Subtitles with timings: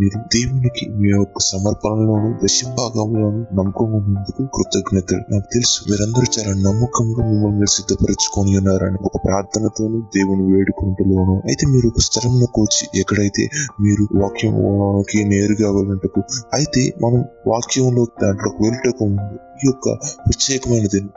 [0.00, 5.22] మీరు దేవునికి మీ యొక్క సమర్పణలోను దశభాగంలోను నమ్మకం ఉన్నందుకు కృతజ్ఞతలు.
[5.32, 11.36] నాకు తెలుసు మీరందరూ చాలా నమ్మకంగా మిమ్మల్ని సిద్ధపరచుకొని ఉన్నారని ఒక ప్రార్థనతోను దేవుని వేడుకుంటలోను.
[11.46, 13.44] అయితే మీరు ఒక స్థలంలోకి వచ్చి ఎక్కడైతే
[13.80, 16.22] మీరు వాక్యంలోకి నేరుగా వెళ్ళటకు
[16.54, 19.88] అయితే మనం వాక్యంలో దాంట్లోకి వెళ్ళటకు ముందు ఈ యొక్క
[20.26, 21.12] ప్రత్యేకమైన దినం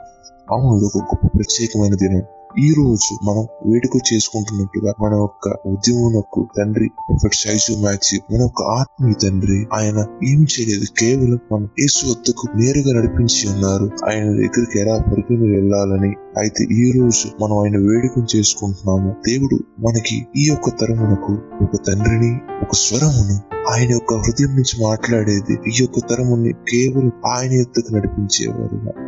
[0.51, 2.36] అవును ఇది ఒక గొప్ప ప్రత్యేకమైన దినం.
[2.55, 6.89] ఈ రోజు మనం వేడుక చేసుకుంటున్నట్టుగా మన యొక్క ఉద్యమకు తండ్రి
[7.33, 13.49] సైజు మ్యాథ్యూ మన యొక్క ఆత్మీయ తండ్రి ఆయన ఏం చేయలేదు కేవలం మన యేసు వద్దకు నేరుగా నడిపించి
[13.49, 13.91] ఉన్నారు.
[14.09, 19.15] ఆయన దగ్గరికి ఎలా పరిగణి వెళ్ళాలని అయితే ఈ రోజు మనం ఆయన వేడుక చేసుకుంటున్నాము.
[19.27, 25.53] దేవుడు మనకి ఈ యొక్క తరమునకు ఒక తండ్రిని ఒక స్వరమును ఆయన యొక్క హృదయం నుంచి మాట్లాడేది.
[25.53, 29.06] ఈ యొక్క తరముని కేవలం ఆయన ఎత్తుకు నడిపించేవారుగా.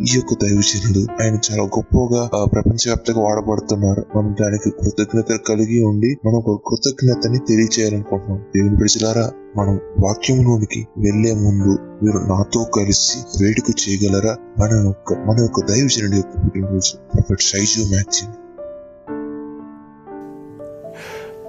[0.00, 4.18] ఈ యొక్క దైవజనుడు ఆయన చాలా గొప్పగా ఆ, ప్రపంచవ్యాప్తంగా వాడబడుతున్నారు.
[4.18, 8.44] మనం దానికి కృతజ్ఞత కలిగి ఉండి మనం ఒక కృతజ్ఞతని తెలియచేయాలనుకుంటున్నాం.
[8.56, 14.36] దేవుని ప్రజలారా మనం వాక్యంలోనికి వెళ్ళే ముందు మీరు నాతో కలిసి వేడుక చేయగలరా?
[14.58, 17.82] మన యొక్క మన యొక్క దైవజనుడి యొక్క పుట్టినరోజు prophet size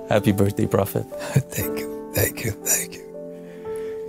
[0.09, 1.05] Happy birthday, Prophet.
[1.55, 3.03] Thank you, thank you, thank you.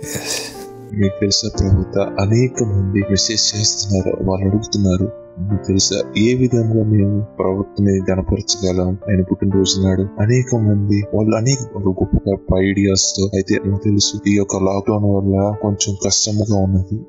[0.03, 0.51] Yes.
[0.93, 5.11] మీకు తెలుసా ప్రభుత్వ అనేక మంది మెసేజ్ చేస్తున్నారు వాళ్ళు అడుగుతున్నారు.
[5.39, 8.97] మీకు తెలుసా ఏ విధంగా మేము ప్రవక్తని గణపరచగలం?
[9.09, 14.55] ఆయన పుట్టినరోజు నాడు అనేక మంది వాళ్ళు అనేక గొప్ప గొప్ప ఐడియాస్తో అయితే నాకు తెలుసు ఈ యొక్క
[14.55, 16.99] లాక్డౌన్ వల్ల కొంచెం కష్టముగా ఉన్నది.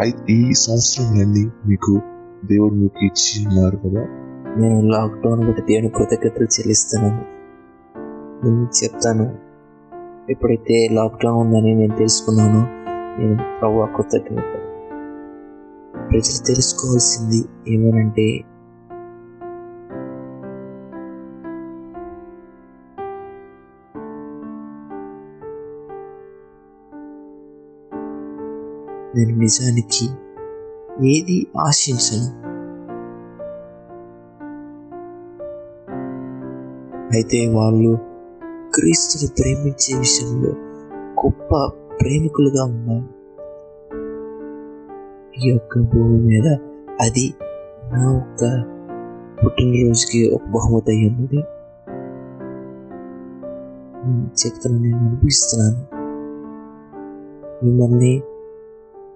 [0.00, 2.00] అయితే ఈ సంవత్సరం నుండి మీకు
[2.44, 4.06] దేవుడు మీకు ఇచ్చి ఉన్నారు కదా?
[4.56, 7.24] నేను లాక్డౌన్ బట్టి దేవుని కృతజ్ఞతలు చెల్లిస్తున్నాను.
[8.44, 9.46] నేను చెప్తాను.
[10.30, 12.75] ఎప్పుడైతే లాక్డౌన్ ఉందని నేను తెలుసుకున్నానో
[13.18, 14.52] నేను ప్రభు కృతజ్ఞత
[16.08, 18.26] ప్రజలు తెలుసుకోవాల్సింది ఏమనంటే
[29.16, 30.06] నేను నిజానికి
[31.08, 32.28] ఏది ఆశించను?
[37.12, 37.98] అయితే వాళ్ళు
[38.74, 40.50] క్రీస్తుని ప్రేమించే విషయంలో
[41.24, 41.52] గొప్ప
[42.00, 43.02] ప్రేమికులుగా ఉన్నాం
[45.38, 46.48] ఈ యొక్క భూమి మీద
[47.00, 47.34] అది
[47.92, 48.42] నా యొక్క
[49.44, 51.40] పుట్టినరోజుకి ఒక బహుమతి అయి ఉన్నది.
[54.06, 54.30] నేను
[54.84, 55.80] నేను అనిపిస్తున్నాను.
[57.64, 58.22] మిమ్మల్ని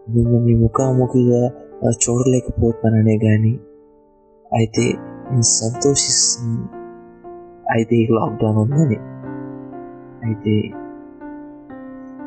[0.09, 1.41] మిమ్మల్ని ముఖాముఖిగా
[1.85, 3.53] ఆ, చూడలేకపోతాననే కానీ
[4.53, 4.85] అయితే
[5.31, 6.69] నేను సంతోషిస్తున్నాను.
[7.73, 8.99] అయితే ఈ లాక్డౌన్ ఉందని.
[10.25, 10.55] అయితే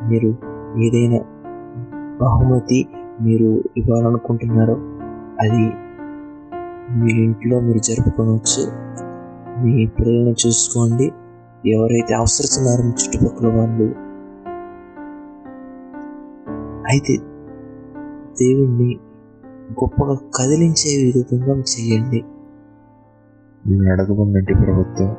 [0.08, 0.28] మీరు
[0.78, 1.18] ఏదైనా
[2.20, 2.88] బహుమతి
[3.20, 4.74] మీరు ఇవ్వాలనుకుంటున్నారో
[5.40, 5.72] అది
[6.90, 8.84] మీ ఇంట్లో మీరు జరుపుకోవచ్చు.
[9.64, 11.12] మీ పిల్లల్ని చూసుకోండి.
[11.70, 13.84] ఎవరైతే అవసరిస్తున్నారో మీ చుట్టుపక్కల వాళ్ళు.
[16.90, 17.16] అయితే
[18.40, 18.98] దేవుణ్ణి
[19.72, 22.24] గొప్పగా కదిలించే విధంగా చేయండి.
[23.66, 25.16] నేను అడగమన్నట్టు ప్రభుత్వం.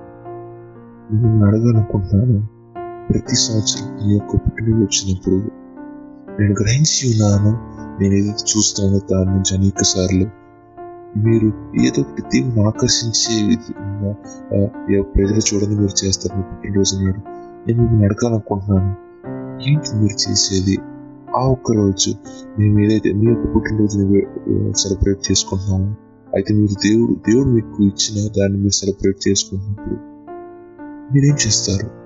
[1.11, 2.54] నేను అడగాలనుకుంటున్నాను.
[3.09, 5.35] ప్రతి సంవత్సరం ఈ యొక్క పుట్టినరోజు వచ్చినప్పుడు
[6.41, 7.51] నేను గ్రహించి ఉన్నాను
[8.01, 10.25] నేను ఏదైతే చూస్తానో దాని నుంచి అనేక సార్లు
[11.17, 11.47] మీరు
[11.81, 14.11] ఏదో ఒకటి దేవుని ఆకర్షించే విధంగా
[15.01, 17.21] ప్రజలు చూడని మీరు చేస్తారు మీ పుట్టినరోజు నాడు.
[17.67, 18.91] నేను మిమ్మల్ని అడగాలనుకుంటున్నాను.
[19.69, 20.77] ఏంటి మీరు చేసేది?
[21.37, 22.11] ఆ ఒక్క రోజు
[22.59, 24.21] మేము ఏదైతే మీ యొక్క పుట్టినరోజుని
[24.77, 25.95] సెలబ్రేట్ చేసుకుంటున్నాము.
[26.35, 29.95] అయితే మీరు దేవుడు దేవుడు మీకు ఇచ్చిన దాన్ని మీరు సెలబ్రేట్ చేసుకున్నప్పుడు
[31.13, 32.04] మీరేం చేస్తారు?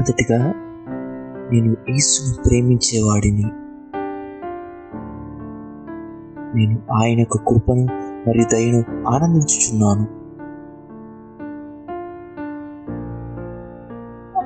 [0.00, 0.52] మొట్టమొదటిగా
[1.52, 3.44] నేను యేసును ప్రేమించేవాడిని.
[6.58, 7.86] నేను ఆయన యొక్క కృపను
[8.28, 10.06] మరియు దయను ఆనందించుచున్నాను.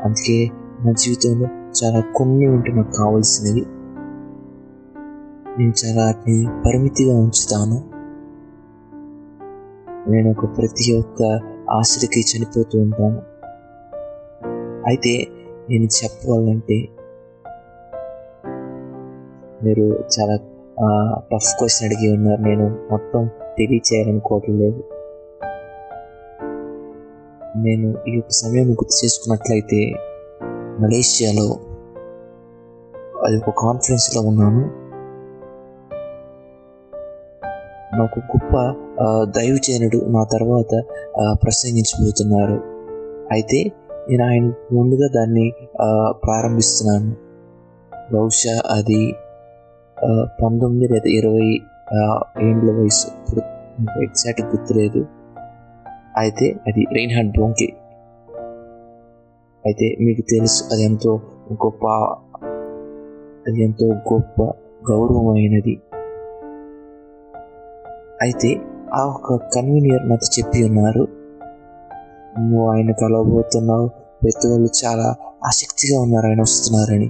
[0.05, 0.51] అందుకే
[0.85, 1.47] నా జీవితంలో
[1.85, 3.67] చాలా కొన్ని ఉంటే నాకు కావాల్సినవి.
[5.59, 7.85] నేను చాలా వాటిని పరిమితిగా ఉంచుతాను.
[10.11, 11.41] నేను ఒక ప్రతి ఒక్క
[11.71, 13.35] ఆశలకి చనిపోతూ ఉంటాను.
[14.87, 15.27] అయితే
[15.71, 16.89] నేను చెప్పాలంటే
[19.65, 20.37] మీరు చాలా
[21.19, 22.41] టఫ్ క్వశ్చన్ అడిగి ఉన్నారు.
[22.41, 24.85] నేను మొత్తం తెలియచేయాలనుకోవటం లేదు.
[27.57, 29.93] నేను ఈ యొక్క సమయం గుర్తు చేసుకున్నట్లయితే
[30.81, 31.57] మలేషియాలో
[33.27, 34.85] అది ఒక కాన్ఫరెన్స్లో ఉన్నాను.
[37.97, 38.57] నాకు గొప్ప
[39.03, 40.83] ఆ, దైవజనుడు నా తర్వాత
[41.43, 42.61] ప్రసంగించబోతున్నారు.
[43.33, 43.73] అయితే
[44.09, 45.47] నేను ఆయన ముందుగా దాన్ని
[46.25, 47.13] ప్రారంభిస్తున్నాను.
[48.13, 49.01] బహుశా అది
[50.43, 51.49] పంతొమ్మిది లేదా ఇరవై
[52.47, 53.07] ఏండ్ల వయసు.
[53.19, 53.43] ఇప్పుడు
[54.03, 55.01] ఎగ్జాక్ట్ గుర్తులేదు.
[56.19, 57.69] అయితే అది రెయిన్ హ్యాండ్ డోంకి
[59.65, 61.13] అయితే మీకు తెలుసు అది ఎంతో
[61.65, 61.87] గొప్ప
[63.47, 64.43] అది ఎంతో గొప్ప
[64.91, 65.75] గౌరవమైనది.
[68.23, 68.51] అయితే
[68.95, 71.05] ఆ ఒక కన్వీనియర్ నాతో చెప్పి ఉన్నారు
[72.41, 73.91] నువ్వు ఆయన కలవబోతున్నావు.
[74.23, 75.15] వ్యక్తులు చాలా
[75.47, 77.07] ఆసక్తిగా ఉన్నారు ఆయన వస్తున్నారని.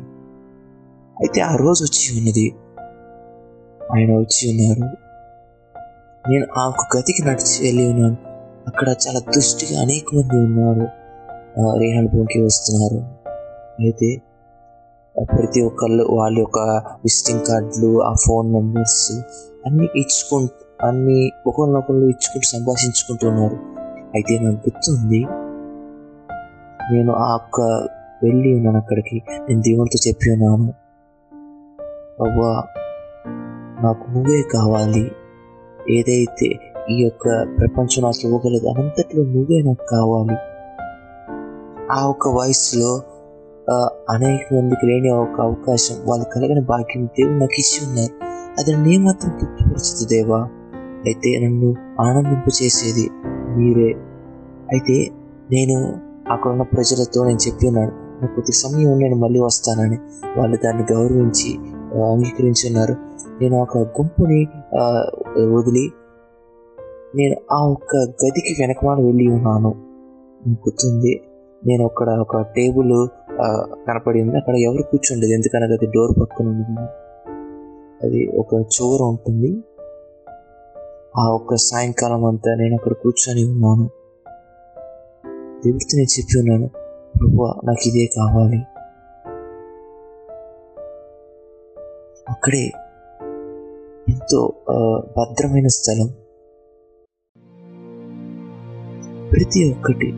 [1.21, 2.55] అయితే ఆ రోజు వచ్చి ఉన్నది.
[3.95, 4.97] ఆయన వచ్చి ఉన్నారు.
[6.31, 8.17] నేను ఆ ఒక గదికి నడిచి వెళ్ళి ఉన్నాను.
[8.67, 10.89] అక్కడ చాలా దుష్టిగా అనేక మంది ఉన్నారు.
[11.79, 12.97] రేహన్ భూమికి వస్తున్నారు.
[13.81, 14.23] అయితే
[15.23, 19.13] ప్రతి ఒక్కళ్ళు వాళ్ళ యొక్క విజిటింగ్ కార్డులు ఆ ఫోన్ నెంబర్స్
[19.67, 23.74] అన్నీ ఇచ్చుకుంటూ అన్నీ ఒకరినొకళ్ళు ఇచ్చుకుంటూ సంభాషించుకుంటూ ఉన్నారు.
[24.15, 25.21] అయితే నాకు గుర్తుంది.
[26.93, 27.61] నేను ఆ అక్క
[28.23, 30.73] వెళ్ళి ఉన్నాను అక్కడికి నేను దేవునితో చెప్పి ఉన్నాను
[32.25, 32.53] అవ్వా
[33.83, 35.11] నాకు నువ్వే కావాలి.
[35.91, 36.49] ఏదైతే
[36.91, 37.25] ఈ యొక్క
[37.59, 40.37] ప్రపంచం నాకు ఇవ్వగలదు అనంతట్లో నువ్వే నాకు కావాలి.
[41.93, 43.03] ఆ ఒక వయసులో
[44.11, 48.15] అనేక మందికి లేని ఒక అవకాశం వాళ్ళు కలగని భాగ్యం దేవుడు నాకు ఇచ్చి ఉన్నారు.
[48.59, 50.41] అది నన్ను ఏమాత్రం తృప్తిపరుస్తుంది దేవా?
[51.07, 53.11] అయితే నన్ను ఆనందింపు చేసేది
[53.57, 53.91] మీరే.
[54.75, 54.97] అయితే
[55.51, 55.77] నేను
[56.31, 57.93] అక్కడ ఉన్న ప్రజలతో నేను చెప్పి ఉన్నాను
[58.23, 59.99] నాకు కొద్ది సమయం నేను మళ్ళీ వస్తానని
[60.39, 62.13] వాళ్ళు దాన్ని గౌరవించి అంగీకరించున్నారు.
[62.13, 62.95] అంగీకరించి ఉన్నారు
[63.43, 64.41] నేను ఒక గుంపుని
[65.57, 65.85] వదిలి
[67.17, 69.75] నేను ఆ ఒక్క గదికి వెనకమాల వెళ్ళి ఉన్నాను.
[70.49, 71.21] గుర్తుంది?
[71.67, 73.09] నేను అక్కడ ఒక టేబుల్
[73.89, 74.37] కనపడి ఉంది.
[74.37, 75.35] అక్కడ ఎవరు కూర్చుండేది?
[75.35, 76.81] ఎందుకనగా అది డోర్ పక్కన ఉంది.
[78.07, 79.51] అది ఒక చోర ఉంటుంది.
[81.19, 83.91] ఆ ఒక్క సాయంకాలం అంతా నేను అక్కడ కూర్చొని ఉన్నాను.
[85.65, 86.69] దేవుడితో నేను చెప్పి ఉన్నాను
[87.19, 88.61] ప్రభు నాకు ఇదే కావాలి.
[92.29, 92.73] అక్కడే
[94.09, 94.53] ఎంతో
[95.19, 96.09] భద్రమైన స్థలం.
[99.31, 100.13] ప్రతి ఒక్కటి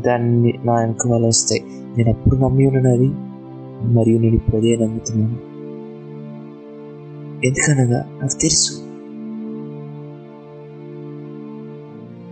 [0.00, 1.62] దాన్ని నా వెనక వాళ్ళు వస్తాయి.
[1.96, 3.08] నేను ఎప్పుడు నమ్మి ఉన్నది
[3.94, 5.38] మరియు నేను ఇప్పుడు అదే నమ్ముతున్నాను.
[7.46, 8.72] ఎందుకనగా నాకు తెలుసు.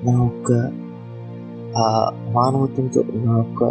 [0.04, 0.52] నా యొక్క
[1.78, 3.64] ఆ మానవత్వంతో నా యొక్క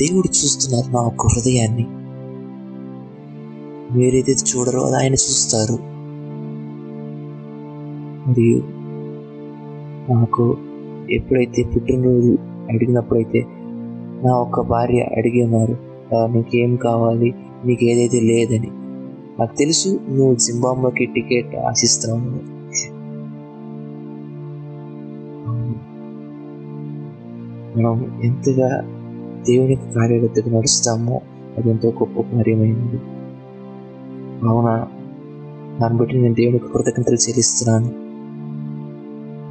[0.00, 1.86] దేవుడు చూస్తున్నారు నా యొక్క హృదయాన్ని.
[3.98, 5.78] మీరేదైతే చూడరో అది ఆయన చూస్తారు.
[8.28, 8.58] మరియు
[10.12, 10.56] నాకు
[11.10, 12.38] ఎప్పుడైతే పుట్టినరోజు
[12.70, 13.46] అడిగినప్పుడైతే
[14.24, 15.76] నా ఒక భార్య అడిగి ఉన్నారు
[16.32, 17.34] నీకేం కావాలి?
[17.64, 18.70] నీకు ఏదైతే లేదని.
[19.38, 22.53] నాకు తెలుసు నువ్వు జింబాంబోకి టికెట్ ఆశిస్తున్నావు.
[27.76, 28.68] మనం ఎంతగా
[29.46, 31.20] దేవుని కార్యాలయతకు నడుస్తామో
[31.58, 32.98] అది ఎంతో గొప్ప కార్యమైనది.
[34.48, 34.86] అవునా
[35.80, 37.90] దాన్ని బట్టి నేను దేవునికి కృతజ్ఞతలు చెల్లిస్తున్నాను.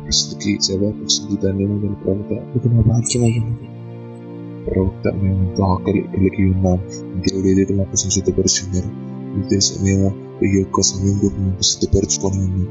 [0.04, 3.68] ప్రస్తుతికి జవాబు ధన్యవాదాలు ప్రవక్త ఇది నా భాగ్యమైనది.
[4.66, 6.78] ప్రవక్త మేము ఎంతో ఆకలి కలిగి ఉన్నాం.
[7.16, 8.90] దేవుడు ఏదైతే మా కోసం సిద్ధపరిచున్నారు
[9.34, 10.08] మీకు తెలుసు మేము
[10.46, 12.68] ఈ యొక్క సమయం కూడా మేము సిద్ధపరచుకొని ఉన్నాం.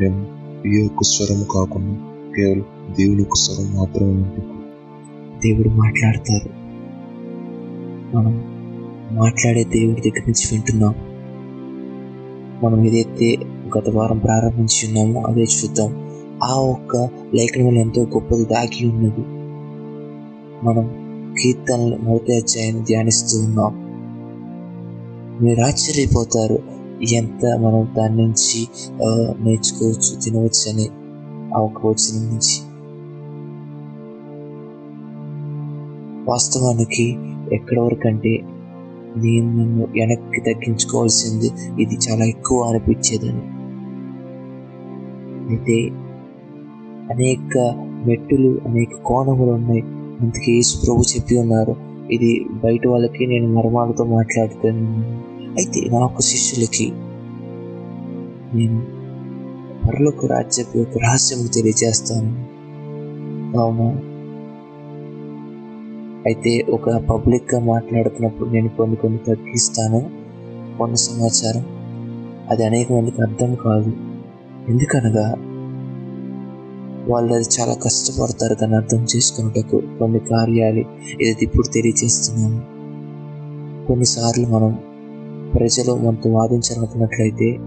[0.00, 0.20] మేము
[0.68, 1.94] ఈ యొక్క స్వరం కాకుండా
[2.36, 2.66] కేవలం
[2.98, 4.53] దేవుని యొక్క స్వరం మాత్రమే వింటున్నాం
[5.44, 6.48] దేవుడు మాట్లాడతారు.
[8.16, 8.44] మనం
[9.12, 10.94] మాట్లాడే దేవుడి దగ్గర నుంచి వింటున్నాం.
[12.62, 13.36] మనం ఏదైతే
[13.78, 15.90] గత వారం ప్రారంభించి ఉన్నామో అదే చూద్దాం.
[16.44, 16.96] ఆ ఒక్క
[17.34, 19.24] లేఖనంలో ఎంతో గొప్పది దాగి ఉన్నది.
[20.66, 21.04] మనం
[21.42, 23.84] కీర్తనలు మొదటి అధ్యాయాన్ని ధ్యానిస్తూ ఉన్నాం.
[25.40, 26.58] మీరు ఆశ్చర్యపోతారు
[27.12, 28.68] ఎంత మనం దాని నుంచి
[29.40, 30.88] నేర్చుకోవచ్చు తినవచ్చు అని
[31.54, 32.73] ఆ ఒక్క వచనం నుంచి.
[36.28, 37.16] వాస్తవానికి
[37.52, 38.40] ఎక్కడి వరకంటే
[39.16, 41.50] నేను నన్ను వెనక్కి తగ్గించుకోవాల్సింది
[41.82, 43.42] ఇది చాలా ఎక్కువ అనిపించేదని.
[45.50, 45.90] అయితే
[47.12, 47.58] అనేక
[48.06, 49.82] మెట్టులు అనేక కోణములు ఉన్నాయి.
[50.20, 51.76] అందుకే యేసు ప్రభు చెప్పి ఉన్నారు
[52.10, 54.86] ఇది బయట వాళ్ళకి నేను మర్మాలతో మాట్లాడుతాను.
[55.52, 56.92] అయితే నా యొక్క శిష్యులకి
[58.56, 58.80] నేను
[59.86, 62.54] పరలోక రాజ్యపు యొక్క రహస్యం తెలియజేస్తాను.
[63.52, 63.98] కావున
[66.26, 70.10] అయితే ఒక పబ్లిక్గా మాట్లాడుతున్నప్పుడు నేను కొన్ని కొన్ని తగ్గిస్తాను.
[70.78, 71.64] కొన్ని సమాచారం.
[72.50, 73.92] అది అనేక మందికి అర్థం కాదు.
[74.68, 75.34] ఎందుకనగా
[77.08, 80.78] వాళ్ళు అది చాలా కష్టపడతారు దాన్ని అర్థం చేసుకున్నటకు కొన్ని కార్యాలు
[81.22, 82.74] ఏదైతే ఇప్పుడు తెలియజేస్తున్నాను.
[83.86, 84.78] కొన్నిసార్లు మనం
[85.54, 87.58] ప్రజలు మనతో వాదించాలనుకున్నట్లయితే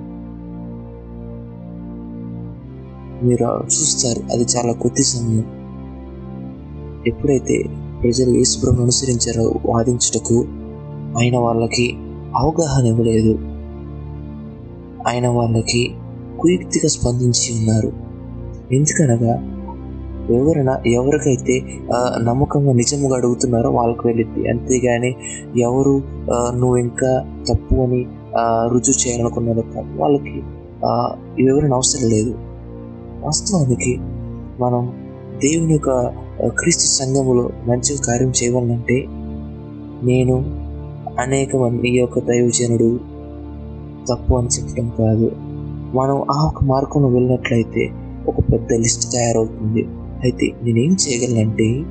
[3.23, 5.45] మీరు చూస్తారు అది చాలా కొద్ది సమయం.
[7.07, 7.63] ఎప్పుడైతే
[8.01, 10.37] ప్రజలు యేసుప్రభుని అనుసరించారు వాదించుటకు
[11.19, 11.85] ఆయన వాళ్ళకి
[12.35, 13.33] అవగాహన ఇవ్వలేదు
[15.07, 15.81] ఆయన వాళ్ళకి
[16.39, 17.89] కుయుక్తిగా స్పందించి ఉన్నారు.
[18.71, 19.33] ఎందుకనగా
[20.37, 21.55] ఎవరైనా ఎవరికైతే
[22.23, 25.11] నమ్మకంగా నిజముగా అడుగుతున్నారో వాళ్ళకి వెళ్ళింది అంతేగాని
[25.61, 25.93] ఎవరు
[26.55, 27.11] నువ్వు ఇంకా
[27.49, 28.01] తప్పు అని
[28.71, 29.63] రుజువు చేయాలనుకున్నారో
[29.95, 30.35] వాళ్ళకి
[31.43, 32.33] వివరణ అవసరం లేదు.
[33.25, 33.93] వాస్తవానికి
[34.63, 34.83] మనం
[35.43, 35.89] దేవుని యొక్క
[36.45, 39.05] క్రీస్తు సంఘములో మంచి కార్యం చేయవాలంటే
[40.03, 40.35] నేను
[41.19, 42.99] అనేక మంది ఈ యొక్క దైవజనుడు
[44.09, 45.31] తప్పు అని చెప్పడం కాదు.
[45.97, 47.89] మనం ఆ ఒక మార్గంలో వెళ్ళినట్లయితే
[48.27, 49.83] ఒక పెద్ద లిస్ట్ తయారవుతుంది.
[50.23, 51.83] అయితే నేనేం చేయగలనంటే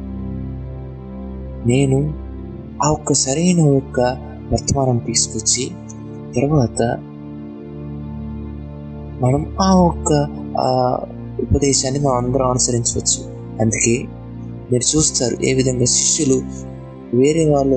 [1.67, 2.15] నేను
[2.85, 4.01] ఆ ఒక్క సరైన ఒక్క
[4.53, 5.71] వర్తమానం తీసుకొచ్చి
[6.37, 6.83] తర్వాత
[9.21, 10.13] మనం ఆ ఒక్క
[11.41, 13.37] ఉపదేశాన్ని మనం అందరం అనుసరించవచ్చు.
[13.61, 14.05] అందుకే
[14.73, 16.43] మీరు చూస్తారు ఏ విధంగా శిష్యులు
[17.17, 17.77] వేరే వాళ్ళు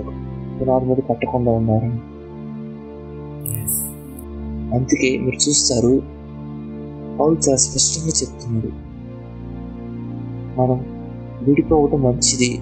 [0.59, 2.19] పునాది మీద కట్టకుండా ఉన్నారు.
[4.75, 6.01] అందుకే మీరు చూస్తారు
[7.19, 8.71] పౌలు చాలా స్పష్టంగా చెప్తున్నాడు.
[10.61, 10.85] మనం
[11.41, 12.59] విడిపోవటం మంచిది.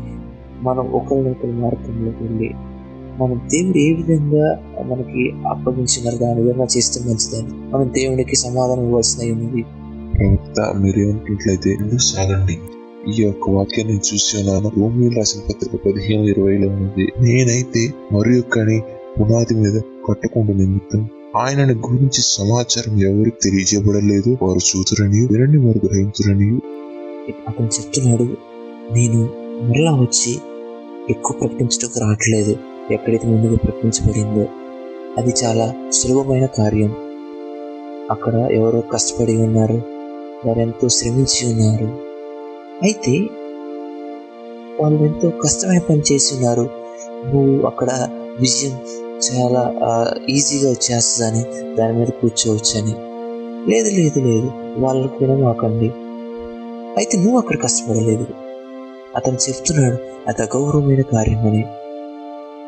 [0.62, 2.50] మనం ఒకరినొకరి మార్గంలోకి వెళ్ళి
[3.19, 7.72] మనం దేవుడు ఏ విధంగా మనకి అప్పగించినారు దాని విధంగా చేస్తే మంచిదని.
[7.72, 9.63] మనం దేవునికి సమాధానం ఇవ్వాల్సిన ఉన్నది
[10.15, 12.60] ప్రవక్త మీరేమంటున్నట్లయితే ముందుకు సాగండి
[13.06, 14.58] ఈ యొక్క వాక్యాన్ని చూస్తున్నాను.
[14.58, 18.82] ఉన్నాను భూమి రాసిన పత్రిక పదిహేను ఇరవైలో ఉంది నేనైతే మరి యొక్కని
[19.20, 24.38] పునాది మీద కట్టకుండా నిమిత్తం ఆయనని గురించి సమాచారం ఎవరికి తెలియజేయబడలేదు.
[24.42, 26.60] వారు చూతురని వినండి వారు గ్రహించురని
[27.48, 28.24] అతను చెప్తున్నాడు
[28.94, 29.30] నేను
[29.63, 30.38] మరలా వచ్చి
[31.10, 32.56] ఎక్కువ ప్రకటించడానికి రావట్లేదు.
[32.94, 34.46] ఎక్కడైతే ముందుగా ప్రకటించబడిందో
[35.18, 36.96] అది చాలా సులభమైన కార్యం.
[38.12, 39.82] అక్కడ ఎవరో కష్టపడి ఉన్నారు
[40.46, 42.07] వారు ఎంతో శ్రమించి ఉన్నారు.
[42.84, 43.12] అయితే
[44.81, 46.69] వాళ్ళు ఎంతో కష్టమైన పని చేసి ఉన్నారు
[47.25, 47.89] నువ్వు అక్కడ
[48.39, 48.79] విజయం
[49.27, 49.74] చాలా
[50.29, 52.96] ఈజీగా వచ్చేస్తుందని దాని మీద కూర్చోవచ్చని.
[53.72, 55.89] లేదు లేదు లేదు వాళ్ళకి మాకండి.
[56.98, 58.27] అయితే నువ్వు అక్కడ కష్టపడలేదు.
[59.15, 61.65] అతను చెప్తున్నాడు అది అగౌరవమైన కార్యమని.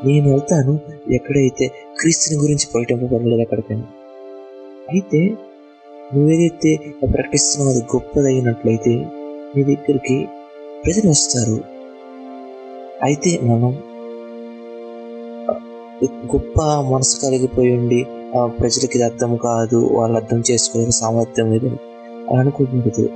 [0.08, 0.80] నేను వెళ్తాను
[1.12, 1.68] ఎక్కడైతే
[2.00, 3.84] క్రీస్తుని గురించి ప్రకటింపబడలేదు అక్కడికని.
[4.90, 5.30] అయితే
[6.14, 9.06] నువ్వేదైతే ప్రకటిస్తున్నావు అది గొప్పదైనట్లయితే
[9.56, 10.18] మీ దగ్గరికి
[10.84, 11.58] ప్రజలు వస్తారు.
[13.04, 13.72] అయితే మనం
[16.26, 21.68] గొప్ప మనసు కలిగిపోయి ఉండి ఆ, ప్రజలకి ఇది అర్థం కాదు వాళ్ళు అర్థం చేసుకోవడానికి సామర్థ్యం లేదు
[22.30, 23.10] అని అనుకోకూడదు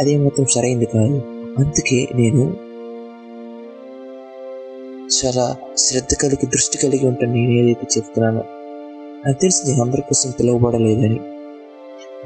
[0.00, 1.18] అదే మాత్రం సరైంది కాదు.
[1.58, 2.42] అందుకే నేను
[5.08, 8.42] చాలా శ్రద్ధ కలిగి దృష్టి కలిగి ఉంటాను నేను ఏదైతే చెప్తున్నానో.
[9.26, 11.20] నాకు తెలిసి నేను అందరి కోసం పిలువబడలేదని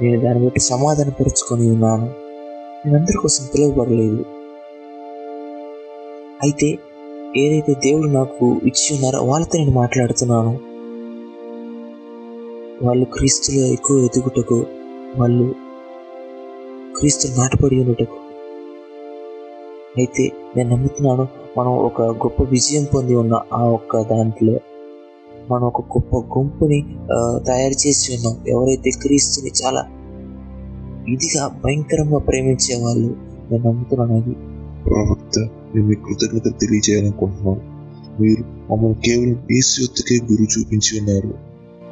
[0.02, 2.23] నేను దాన్ని బట్టి సమాధానపరుచుకొని ఉన్నాను.
[2.86, 4.22] నేను కోసం పిలువబడలేదు.
[6.42, 6.68] అయితే
[7.42, 10.52] ఏదైతే దేవుడు నాకు ఇచ్చి ఉన్నారో వాళ్ళతో నేను మాట్లాడుతున్నాను.
[12.82, 14.58] వాళ్ళు క్రీస్తులో ఎక్కువ ఎదుగుటకు
[15.16, 15.46] వాళ్ళు
[16.98, 18.18] క్రీస్తు నాటపడి ఉండటకు.
[19.98, 20.24] అయితే
[20.56, 21.26] నేను నమ్ముతున్నాను
[21.58, 24.54] మనం ఒక గొప్ప విజయం పొంది ఉన్న ఆ ఒక్క దాంట్లో
[25.50, 26.80] మనం ఒక గొప్ప గుంపుని
[27.46, 28.34] తయారు చేసి ఉన్నాం.
[28.48, 29.82] ఎవరైతే క్రీస్తుని చాలా
[31.08, 33.16] ఇదిగా భయంకరంగా ప్రేమించే వాళ్ళు
[33.50, 34.34] నేను నమ్ముతున్నాను అది.
[34.84, 35.38] ప్రవక్త
[35.74, 37.60] మేము మీ కృతజ్ఞతలు తెలియజేయాలనుకుంటున్నాం
[38.20, 41.34] మీరు మమ్మల్ని కేవలం ఏసు యొత్తకే గురు చూపించి ఉన్నారు.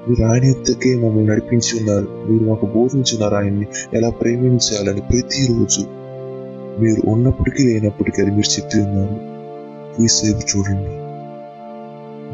[0.09, 2.09] మీరు ఆయన యొత్తకే మమ్మల్ని నడిపించి ఉన్నారు.
[2.29, 5.81] మీరు మాకు బోధించున్నారు ఆయన్ని ఎలా ప్రేమించాలని ప్రతిరోజు.
[6.81, 9.33] మీరు ఉన్నప్పటికీ లేనప్పటికీ అది మీరు చెప్పి ఉన్నారు.
[10.03, 11.03] ఈ సేపు చూడండి.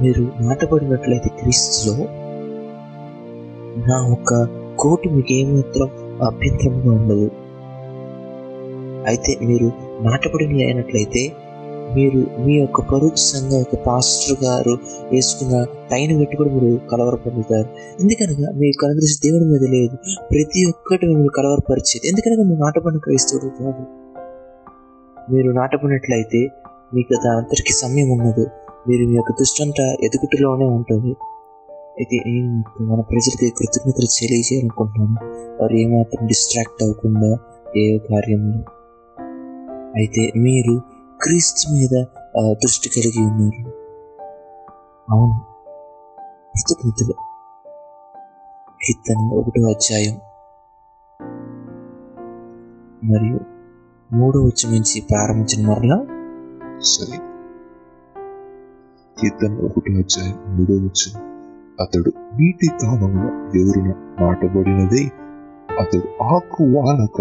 [0.02, 2.04] మీరు నాటబడినట్లయితే క్రీస్తులో
[3.87, 5.88] నా ఒక కోటు మీకు ఏమాత్రం
[6.23, 7.31] అభ్యంతరముగా ఉండదు.
[9.07, 9.73] అయితే మీరు
[10.03, 11.33] నాటబడిన అయినట్లయితే
[11.95, 14.79] మీరు మీ యొక్క పరుగు సంఘ యొక్క పాస్టర్ గారు
[15.13, 17.69] వేసుకున్న టైన్ పెట్టి కూడా మీరు కలవర పొందుతారు.
[18.01, 19.97] ఎందుకనగా మీ కలదృష్టి దేవుడి మీద లేదు.
[20.31, 22.09] ప్రతి ఒక్కటి మిమ్మల్ని కలవరపరిచేది.
[22.09, 23.87] ఎందుకనగా మీరు నాటబడిన క్రైస్తవుడు కాదు.
[25.33, 26.49] మీరు నాటబడినట్లయితే
[26.95, 28.47] మీకు దానంతటికి సమయం ఉన్నది.
[28.89, 31.15] మీరు మీ యొక్క దుష్టంట ఎదుగుటిలోనే ఎదుగుటలోనే ఉంటుంది.
[31.99, 35.48] అయితే నేను మన ప్రజలకి కృతజ్ఞతలు తెలియజేయాలనుకుంటున్నాను.
[35.61, 37.38] వారు ఏమాత్రం డిస్ట్రాక్ట్ అవ్వకుండా
[37.77, 38.65] ఏ కార్యంలో
[39.97, 40.83] అయితే మీరు
[41.23, 42.05] క్రీస్తు మీద
[42.53, 43.79] దృష్టి కలిగి ఉన్నారు.
[45.11, 45.41] అవును.
[46.31, 47.12] కృతజ్ఞతలు
[48.69, 50.19] కీర్తన ఒకటో అధ్యాయం.
[53.05, 53.41] మరియు
[54.12, 56.07] మూడో వచ్చి నుంచి ప్రారంభించిన మరలా.
[56.79, 57.19] సరే.
[59.21, 61.19] కీర్తన ఒకటి అధ్యాయం మూడో వచ్చి
[61.83, 65.27] అతడు నీటి కాలంలో ఎవరిన నాటబడినదే
[65.78, 67.18] అతడు ఆకు వానక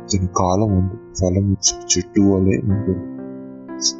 [0.00, 1.46] అతని కాలం ఉంది ఫలం
[1.90, 3.04] చెట్టు వలె ఉంటుంది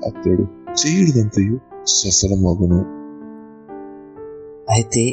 [0.08, 0.44] అతడు
[0.80, 1.56] చేయడంతయు
[1.92, 2.80] సఫలమగును
[4.70, 5.04] అయితే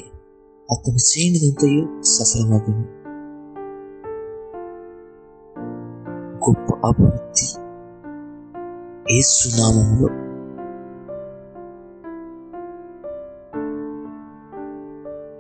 [0.70, 2.84] అతను చేయనిదంతయు సఫలమగును
[6.44, 7.48] గొప్ప అభివృద్ధి
[9.12, 10.10] ఏసునామంలో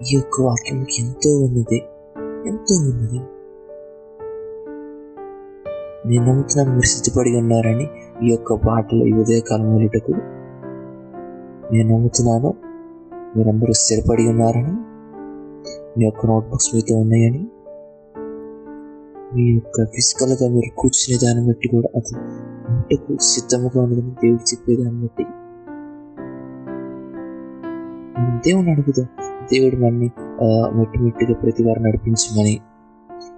[0.03, 1.79] ఈ యొక్క వాక్యంకి ఎంతో ఉన్నది
[2.47, 3.19] ఎంతో ఉన్నది
[6.07, 7.87] నేను నమ్ముతున్నాను మీరు సిద్ధపడి ఉన్నారని
[8.23, 10.11] ఈ యొక్క పాటలు ఈ ఉదయకాలం వెళ్ళటకు
[11.73, 12.53] నేను నమ్ముతున్నాను.
[13.37, 14.73] మీరందరూ స్థిరపడి ఉన్నారని
[15.97, 17.47] మీ యొక్క నోట్బుక్స్ మీతో ఉన్నాయని
[19.35, 22.19] మీ యొక్క ఫిజికల్గా మీరు కూర్చునే దాన్ని బట్టి కూడా అది
[22.73, 25.23] ఇంటకు సిద్ధముగా ఉన్నదని దేవుడు చెప్పేదాన్ని బట్టి.
[28.49, 29.07] దేవుని అడుగుదాం.
[29.53, 30.69] దేవుడు మనని ఆ,
[31.01, 32.61] మెట్టుగా ప్రతి వారు నడిపించమని.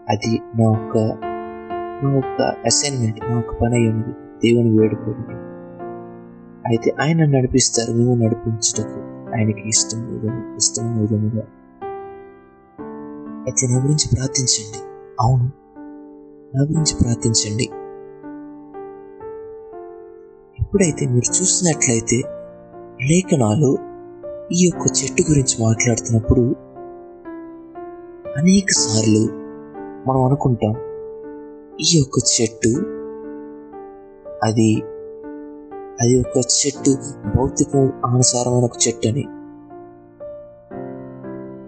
[0.09, 0.97] అది నా యొక్క
[2.03, 4.11] నా యొక్క అసైన్మెంట్ నా యొక్క పని అయి ఉన్నది.
[4.43, 5.39] దేవుని వేడుకోవడం
[6.65, 8.99] అయితే ఆయన నడిపిస్తారు మేము నడిపించటకు.
[9.35, 11.43] ఆయనకి ఇష్టం విధము ఇష్టమైన విధముగా
[13.47, 14.79] అయితే నా గురించి ప్రార్థించండి.
[15.21, 15.43] అవును
[16.55, 17.63] నా గురించి ప్రార్థించండి.
[20.59, 22.17] ఎప్పుడైతే మీరు చూసినట్లయితే
[23.03, 23.77] లేఖనాలు
[24.51, 26.55] ఈ యొక్క చెట్టు గురించి మాట్లాడుతున్నప్పుడు
[28.37, 29.23] అనేక సార్లు
[30.07, 30.73] మనం అనుకుంటాం
[31.81, 32.71] ఈ యొక్క చెట్టు
[34.43, 34.69] అది
[36.01, 36.91] అది ఒక చెట్టు
[37.37, 37.71] భౌతిక
[38.05, 39.25] అనుసారమైన ఒక చెట్టు అని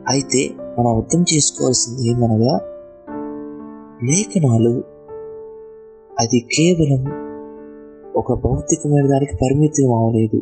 [0.09, 0.41] అయితే
[0.79, 2.55] మనం అర్థం చేసుకోవాల్సింది ఏమనగా
[4.03, 4.73] లేఖనాలు
[6.19, 7.03] అది కేవలం
[8.15, 10.39] ఒక భౌతికమైన దానికి పరిమితం అవ్వలేదు.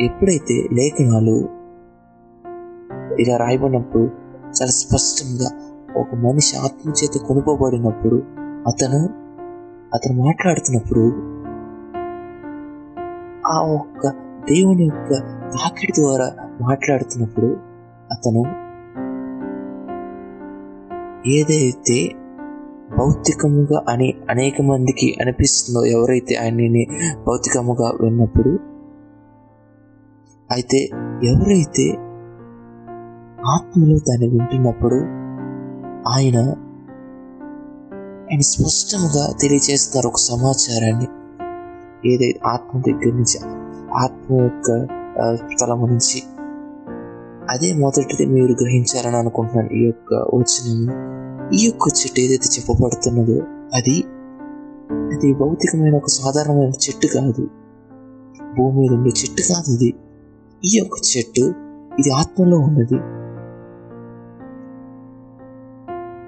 [0.00, 1.36] ఎప్పుడైతే లేఖనాలు
[3.20, 4.04] ఇలా రాయబడినప్పుడు
[4.52, 5.48] చాలా స్పష్టంగా
[6.00, 8.18] ఒక మనిషి ఆత్మ చేత కొనుకోబడినప్పుడు
[8.66, 9.00] అతను
[9.94, 11.04] అతను మాట్లాడుతున్నప్పుడు
[13.46, 14.02] ఆ ఒక్క
[14.50, 15.12] దేవుని యొక్క
[15.54, 16.28] తాకిడి ద్వారా
[16.60, 17.50] మాట్లాడుతున్నప్పుడు
[18.12, 18.42] అతను
[21.26, 21.98] ఏదైతే
[22.96, 26.84] భౌతికముగా అని అనేక మందికి అనిపిస్తుందో ఎవరైతే ఆయనని
[27.26, 28.52] భౌతికముగా విన్నప్పుడు
[30.50, 30.80] అయితే
[31.24, 31.86] ఎవరైతే
[33.46, 34.94] ఆత్మలో దాన్ని వింటున్నప్పుడు
[36.08, 36.36] ఆయన
[38.32, 41.06] ఆయన స్పష్టంగా తెలియజేస్తున్నారు ఒక సమాచారాన్ని.
[42.08, 43.38] ఏదైతే ఆత్మ దగ్గర నుంచి
[43.94, 44.86] ఆత్మ యొక్క
[45.60, 46.22] తలము నుంచి.
[47.50, 51.12] అదే మొదటిది మీరు గ్రహించారని అనుకుంటున్నాను ఈ యొక్క వచనము.
[51.54, 53.42] ఈ యొక్క చెట్టు ఏదైతే చెప్పబడుతున్నదో
[53.74, 54.04] అది
[54.92, 57.50] అది భౌతికమైన ఒక సాధారణమైన చెట్టు కాదు.
[58.56, 59.94] భూమి మీద ఉండే చెట్టు కాదు ఇది.
[60.64, 61.54] ఈ యొక్క చెట్టు
[61.98, 63.21] ఇది ఆత్మలో ఉన్నది.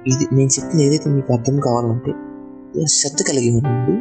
[0.06, 2.12] ఇది నేను చెప్పిన ఏదైతే మీకు అర్థం కావాలంటే
[2.86, 3.94] శ్రద్ధ కలిగి ఉండండి.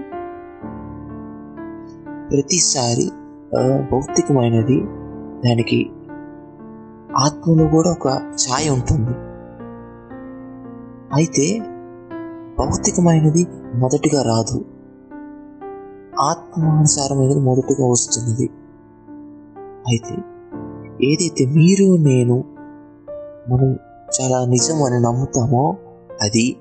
[2.30, 3.12] ప్రతిసారి
[3.92, 4.82] భౌతికమైనది
[5.46, 5.90] దానికి
[7.18, 9.14] ఆత్మలో కూడా ఒక ఛాయ ఉంటుంది.
[11.14, 11.60] అయితే
[12.60, 14.66] భౌతికమైనది మొదటిగా రాదు.
[16.22, 18.50] ఆత్మానుసారమైనది మొదటిగా వస్తున్నది.
[19.88, 20.16] అయితే
[21.04, 22.44] ఏదైతే మీరు నేను
[23.50, 23.78] మనం
[24.18, 25.78] చాలా నిజం అని నమ్ముతామో
[26.22, 26.58] అది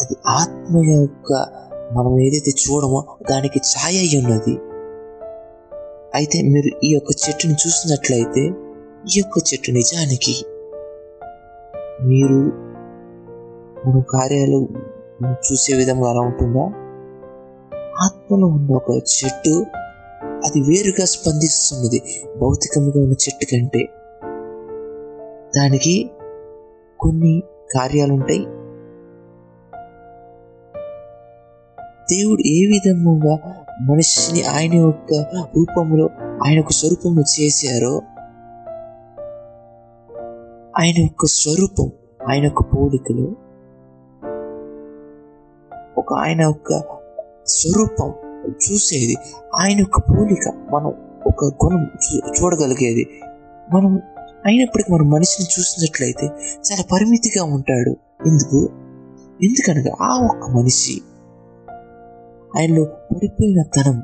[0.00, 1.46] అది ఆత్మ యొక్క
[1.92, 4.58] మనం ఏదైతే చూడమో దానికి ఛాయ అయి ఉన్నది.
[6.14, 8.40] అయితే మీరు ఈ యొక్క చెట్టుని చూసినట్లయితే
[9.08, 10.44] ఈ యొక్క చెట్టు నిజానికి
[12.02, 12.68] మీరు
[13.86, 14.68] మన కార్యాలు
[15.26, 16.64] చూసే విధంగా అలా ఉంటుందా?
[18.04, 19.66] ఆత్మలో ఉన్న ఒక చెట్టు
[20.44, 22.02] అది వేరుగా స్పందిస్తున్నది
[22.38, 23.88] భౌతికంగా ఉన్న చెట్టు కంటే.
[25.56, 26.10] దానికి
[27.00, 27.42] కొన్ని
[27.74, 28.44] కార్యాలు ఉంటాయి
[32.10, 33.34] దేవుడు ఏ విధముగా
[33.80, 35.12] మనిషిని ఆయన యొక్క
[35.56, 36.06] రూపంలో
[36.44, 37.94] ఆయన యొక్క స్వరూపంలో చేశారో
[40.78, 41.88] ఆయన యొక్క స్వరూపం
[42.30, 43.26] ఆయన యొక్క పోలికలు
[45.98, 46.70] ఒక ఆయన యొక్క
[47.46, 48.10] స్వరూపం
[48.68, 49.16] చూసేది
[49.60, 50.90] ఆయన యొక్క పోలిక మనం
[51.26, 53.04] ఒక గుణం చూ- చూడగలిగేది.
[53.74, 53.92] మనం
[54.46, 56.26] అయినప్పటికీ మనం మనిషిని చూసినట్లయితే
[56.58, 57.92] చాలా పరిమితిగా ఉంటాడు.
[58.26, 58.60] ఎందుకు?
[59.42, 61.02] ఎందుకనగా ఆ ఒక్క మనిషి
[62.56, 64.02] ఆయనలో పడిపోయిన తనం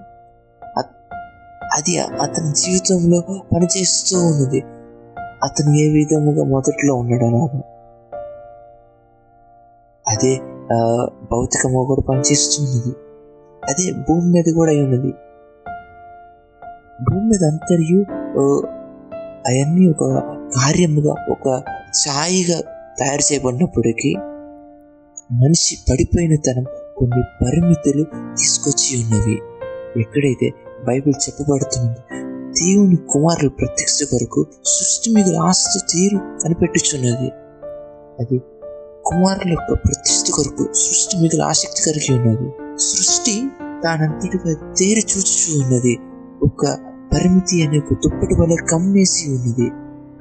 [1.74, 3.20] అది అతని జీవితంలో
[3.52, 4.60] పనిచేస్తూ ఉన్నది.
[5.44, 7.60] అతను ఏ విధముగా మొదట్లో ఉన్నాడు అలాగా
[10.06, 10.32] అదే
[10.72, 10.76] ఆ,
[11.32, 12.92] భౌతికంగా కూడా పనిచేస్తున్నది
[13.62, 15.12] అదే భూమి మీద కూడా ఉన్నది.
[17.02, 17.98] భూమి మీద అంతరియు
[19.46, 20.20] అవన్నీ ఒక
[20.56, 22.60] కార్యముగా ఒక ఛాయిగా
[22.98, 24.14] తయారు చేయబడినప్పటికీ
[25.32, 26.64] మనిషి పడిపోయిన తనం
[26.96, 28.04] కొన్ని పరిమితులు
[28.36, 29.38] తీసుకొచ్చి ఉన్నవి.
[30.00, 30.50] ఎక్కడైతే
[30.84, 32.24] బైబిల్ చెప్పబడుతున్నది
[32.62, 37.30] దేవుని కుమారుల ప్రత్యక్ష కొరకు సృష్టి మీద ఆస్తి తీరు కనిపెట్టుచున్నది.
[38.20, 38.38] అది
[39.06, 42.78] కుమారుల యొక్క ప్రతిష్ఠ కొరకు సృష్టి మీద ఆసక్తి కలిగి ఉన్నది.
[42.78, 43.42] సృష్టి
[43.84, 45.96] దానంతటిగా తేరి చూచుచూ ఉన్నది
[46.42, 49.70] ఒక పరిమితి అనే ఒక దుప్పటి వలె కమ్మేసి ఉన్నది.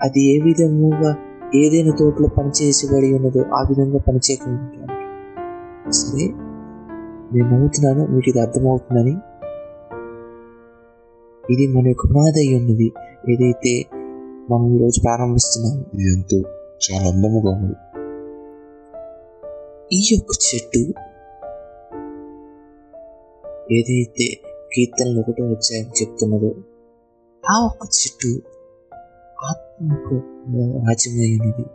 [0.02, 1.18] అది ఏ విధముగా
[1.56, 4.88] ఏదైనా తోటలో పనిచేసబడి ఉన్నదో ఆ విధంగా పనిచేయకుండా
[5.92, 6.26] సరే
[7.34, 9.16] నేను నమ్ముతున్నాను మీకు ఇది అర్థమవుతుందని.
[11.52, 12.94] ఇది మన యొక్క పునాది అయి ఉన్నది
[13.30, 13.86] ఏదైతే
[14.50, 15.86] మనం ఈరోజు ప్రారంభిస్తున్నాము.
[15.94, 16.38] ఇది ఎంతో
[16.86, 17.76] చాలా అందముగా ఉంది
[19.96, 20.94] ఈ యొక్క చెట్టు
[23.74, 24.28] ఏదైతే
[24.74, 26.52] కీర్తనలు ఒకటో అధ్యాయం చెప్తున్నదో
[27.44, 28.30] ఆ ఒక్క చెట్టు
[29.38, 30.16] ఆత్మకు
[30.88, 31.66] రాజ్యమైనది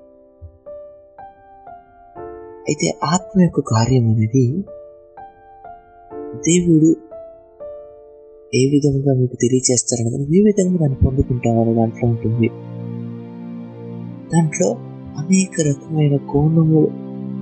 [2.68, 4.44] అయితే ఆత్మ యొక్క కార్యం అనేది
[6.46, 6.88] దేవుడు
[8.54, 12.48] ఏ విధంగా మీకు తెలియచేస్తారనేది ఏ విధంగా దాన్ని పొందుకుంటామని దాంట్లో ఉంటుంది.
[14.32, 14.68] దాంట్లో
[15.18, 16.82] అనేక రకమైన కోణములు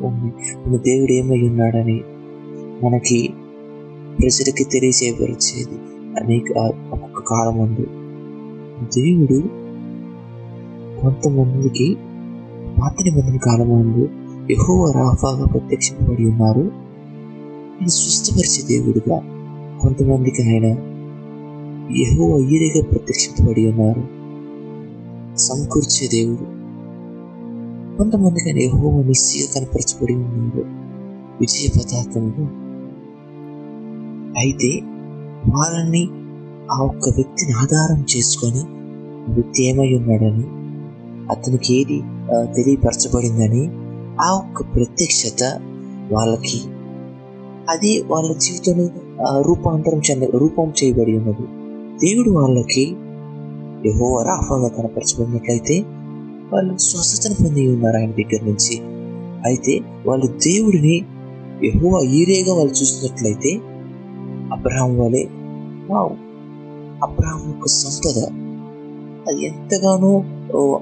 [0.07, 0.31] ఉంది
[0.67, 1.99] మన దేవుడు ఏమై ఉన్నాడని
[2.85, 3.19] మనకి
[4.21, 5.79] ప్రజలకి తెలియజేయపరిచేది
[6.21, 6.59] అనేక
[6.93, 7.87] ఒక్కొక్క కాలం ఉంది
[8.94, 9.40] దేవుడు
[11.01, 11.96] కొంతమందికి
[12.81, 14.09] పాత నిబంధన కాలమందు
[14.53, 16.61] ఎహో రాఫాగా ప్రత్యక్షపడి ఉన్నారు.
[16.61, 19.18] ఆయన స్వస్థపరిచే దేవుడుగా
[19.83, 20.64] కొంతమందికి ఆయన
[21.96, 24.05] ఎహో ఈరేగా ప్రత్యక్షపడి ఉన్నారు.
[25.37, 26.57] సమకూర్చే దేవుడు.
[27.99, 30.64] కొంతమందికి ఆయన ఎహో నిశ్చయ కనపరచబడి ఉన్నారు.
[31.40, 32.62] విజయ పతాకంగా
[34.38, 34.81] అయితే
[35.49, 36.09] వాళ్ళని
[36.72, 38.76] ఆ ఒక్క వ్యక్తిని ఆధారం చేసుకొని
[39.29, 40.45] ఆ ఉన్నాడని
[41.31, 42.03] అతనికి ఏది
[42.57, 43.62] తెలియపరచబడిందని
[44.21, 45.43] ఆ ఒక్క ప్రత్యక్షత
[46.12, 46.61] వాళ్ళకి
[47.69, 48.87] అది వాళ్ళ జీవితంలో
[49.41, 51.47] రూపాంతరం చెంద రూపం చేయబడి ఉన్నది.
[51.99, 52.85] దేవుడు వాళ్ళకి
[53.87, 55.81] యహో రాఫాగా కనపరచబడినట్లయితే
[56.53, 58.75] వాళ్ళు స్వస్థతను పొంది ఉన్నారు ఆయన దగ్గర నుంచి.
[59.45, 60.97] అయితే వాళ్ళు దేవుడిని
[61.65, 63.51] యహో ఈరేగా వాళ్ళు చూసినట్లయితే
[64.53, 65.25] అబ్రహాం వలె
[65.91, 66.12] వావ్
[67.03, 68.19] అబ్రహాం యొక్క సంపద
[69.29, 70.25] అది ఎంతగానో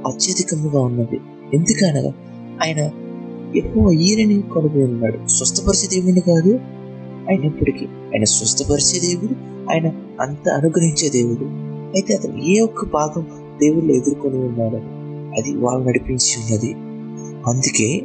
[0.09, 1.21] అత్యధికముగా ఉన్నది.
[1.55, 2.13] ఎందుకనగా
[2.63, 2.91] ఆయన
[3.57, 5.29] ఎక్కువ ఈరని కొనుగోలు ఉన్నాడు.
[5.29, 6.61] స్వస్థపరిచే దేవుడిని కాదు.
[7.29, 9.35] అయినప్పటికీ ఆయన స్వస్థపరిచే దేవుడు
[9.73, 11.45] ఆయన అంత అనుగ్రహించే దేవుడు.
[11.95, 13.27] అయితే అతను ఏ ఒక్క భాగం
[13.61, 14.77] దేవుళ్ళు ఎదుర్కొని ఉన్నాడు
[15.41, 16.75] అది వాళ్ళు నడిపించి ఉన్నది.
[17.47, 18.01] అందుకే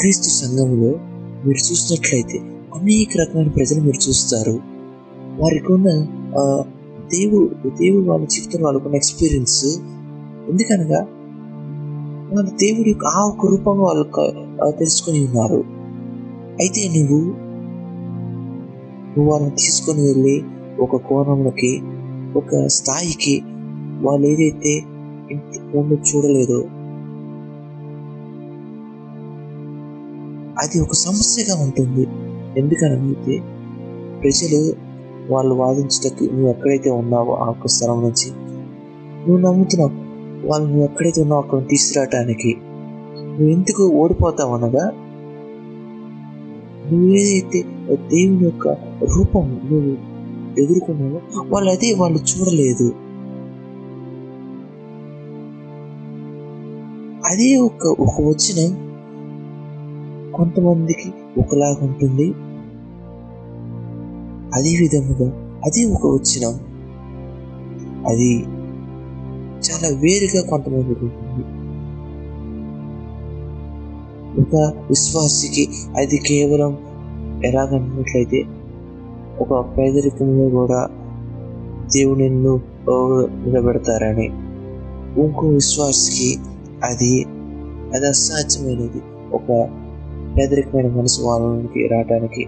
[0.00, 0.98] క్రీస్తు సంఘంలో
[1.46, 2.38] మీరు చూసినట్లయితే
[2.74, 4.60] అనేక రకమైన ప్రజలు మీరు చూస్తారు.
[5.38, 5.88] వారికి ఉన్న
[7.08, 9.64] దేవుడు దేవుడు వాళ్ళ జీవితంలో వాళ్ళకున్న ఎక్స్పీరియన్స్
[10.48, 11.00] ఎందుకనగా
[12.34, 14.06] వాళ్ళ దేవుడి యొక్క ఆ ఒక రూపంగా వాళ్ళు
[14.70, 15.64] తెలుసుకొని ఉన్నారు.
[16.60, 17.24] అయితే నువ్వు
[19.14, 20.42] నువ్వు వాళ్ళని తీసుకొని వెళ్ళి
[20.80, 21.82] ఒక కోణంలోకి
[22.36, 23.42] ఒక స్థాయికి
[24.02, 24.78] వాళ్ళు ఏదైతే
[25.30, 26.60] ఇంత ముందు చూడలేదో
[30.58, 32.06] అది ఒక సమస్యగా ఉంటుంది.
[32.60, 33.38] ఎందుకనైతే
[34.20, 34.83] ప్రజలు
[35.30, 38.28] వాళ్ళు వాదించటకి నువ్వు ఎక్కడైతే ఉన్నావో ఆ యొక్క స్థలం నుంచి
[39.26, 39.92] నువ్వు నమ్ముతున్నావు.
[40.46, 42.56] వాళ్ళు నువ్వు ఎక్కడైతే ఉన్నావు అక్కడ తీసుకురావటానికి
[43.16, 44.84] నువ్వు ఎందుకు ఓడిపోతావు అనగా
[46.90, 47.62] నువ్వు ఏదైతే
[47.94, 48.68] దేవుని యొక్క
[49.02, 49.92] రూపం నువ్వు
[50.62, 52.94] ఎదుర్కొన్నావో వాళ్ళు అదే వాళ్ళు చూడలేదు.
[57.32, 58.60] అదే ఒక ఒక వచ్చిన
[60.32, 62.34] కొంతమందికి ఒకలాగా ఉంటుంది.
[64.54, 66.58] అదే విధముగా అదే ఒక వచ్చిన
[68.06, 68.42] అది
[69.66, 71.44] చాలా వేరుగా కొంతమందికి ఉంటుంది.
[74.40, 76.78] ఒక విశ్వాసికి అది కేవలం
[77.44, 78.44] ఎలాగన్నట్లయితే
[79.38, 80.88] ఒక పేదరికంలో కూడా
[81.94, 84.26] దేవుని నిలబెడతారని.
[85.20, 86.38] ఇంకో విశ్వాసికి
[86.84, 87.24] అది
[87.94, 89.02] అది అసాధ్యమైనది.
[89.32, 89.68] ఒక
[90.36, 92.46] పేదరికమైన మనసు వాళ్ళకి రావడానికి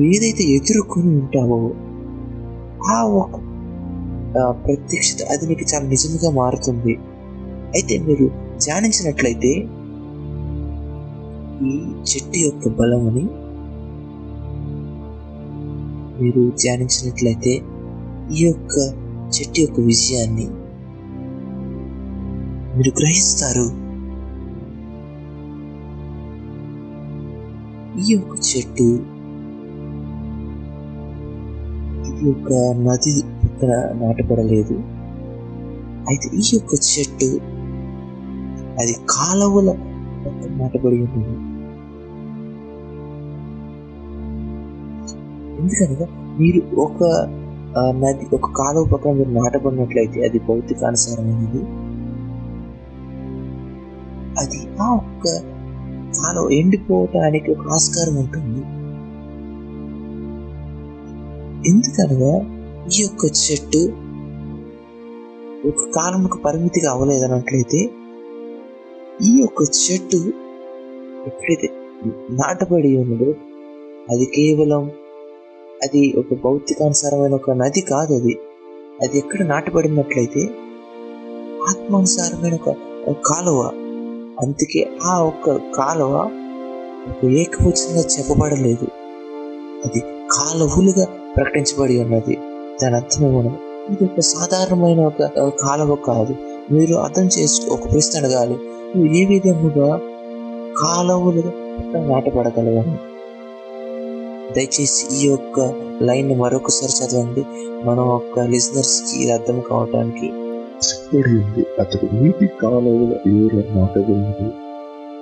[0.00, 1.60] ఏదైతే ఎదుర్కొని ఉంటావో
[2.94, 3.34] ఆ ఒక
[4.64, 6.94] ప్రత్యక్షత అది నీకు చాలా నిజంగా మారుతుంది.
[7.74, 8.26] అయితే మీరు
[8.64, 9.52] ధ్యానించినట్లయితే
[11.68, 11.74] ఈ
[12.10, 13.24] చెట్టు యొక్క బలమని
[16.20, 17.52] మీరు ధ్యానించినట్లయితే
[18.32, 18.74] ఈ యొక్క
[19.34, 20.46] చెట్టు యొక్క విజయాన్ని
[22.76, 23.66] మీరు గ్రహిస్తారు.
[28.00, 28.86] ఈ యొక్క చెట్టు
[32.26, 33.12] యొక్క ఒక నది
[33.44, 34.76] ఇక్కడ నాటపడలేదు
[36.08, 37.28] అయితే ఈ యొక్క చెట్టు
[38.80, 39.70] అది కాలువల
[40.60, 41.34] నాటబడి ఉంటుంది.
[45.60, 46.06] ఎందుకనగా
[46.40, 47.00] మీరు ఒక
[48.02, 51.62] నది ఒక కాలువ పక్కన మీరు నాటబడినట్లయితే అది భౌతిక అనుసారమైనది
[54.42, 55.26] అది ఆ ఒక్క
[56.18, 58.62] కాలువ ఎండిపోవటానికి ఒక ఆస్కారం ఉంటుంది.
[61.66, 62.32] ఎందుకనగా
[62.96, 63.80] ఈ యొక్క చెట్టు
[65.68, 67.80] ఒక కాలంకు పరిమితిగా అవ్వలేదన్నట్లయితే
[69.22, 70.16] ఈ యొక్క చెట్టు
[71.26, 71.68] ఎప్పుడైతే
[72.30, 73.34] నాటబడి ఉన్నదో
[74.10, 74.90] అది కేవలం
[75.84, 78.34] అది ఒక భౌతికానుసారమైన ఒక నది కాదు అది.
[79.02, 80.42] అది ఎక్కడ నాటబడినట్లయితే
[81.70, 83.60] ఆత్మానుసారమైన ఒక కాలువ.
[84.42, 86.14] అందుకే ఆ ఒక్క కాలువ
[87.08, 88.86] ఒక ఏకవచనంగా చెప్పబడలేదు.
[89.84, 92.38] అది కాలువలుగా ప్రకటించబడి ఉన్నది.
[92.82, 93.58] దాని అర్థం ఏమన్నది
[93.92, 95.22] ఇది ఒక సాధారణమైన ఒక
[95.60, 96.34] కాలువ కాదు.
[96.70, 98.56] మీరు అర్థం చేసుకో ఒక ప్రశ్న అడగాలి.
[98.96, 99.96] నువ్వు ఏ విధముగా
[100.82, 101.52] కాలువలుగా
[102.06, 102.96] నాటపడగలవని
[104.56, 105.60] దయచేసి ఈ యొక్క
[106.02, 107.44] లైన్ మరొకసారి చదవండి.
[107.84, 110.28] మనం ఒక లిజనర్స్కి ఇది అర్థం కావటానికి.
[111.80, 114.50] అతడు నీటి కాలువల ఎవరు నాటబడినది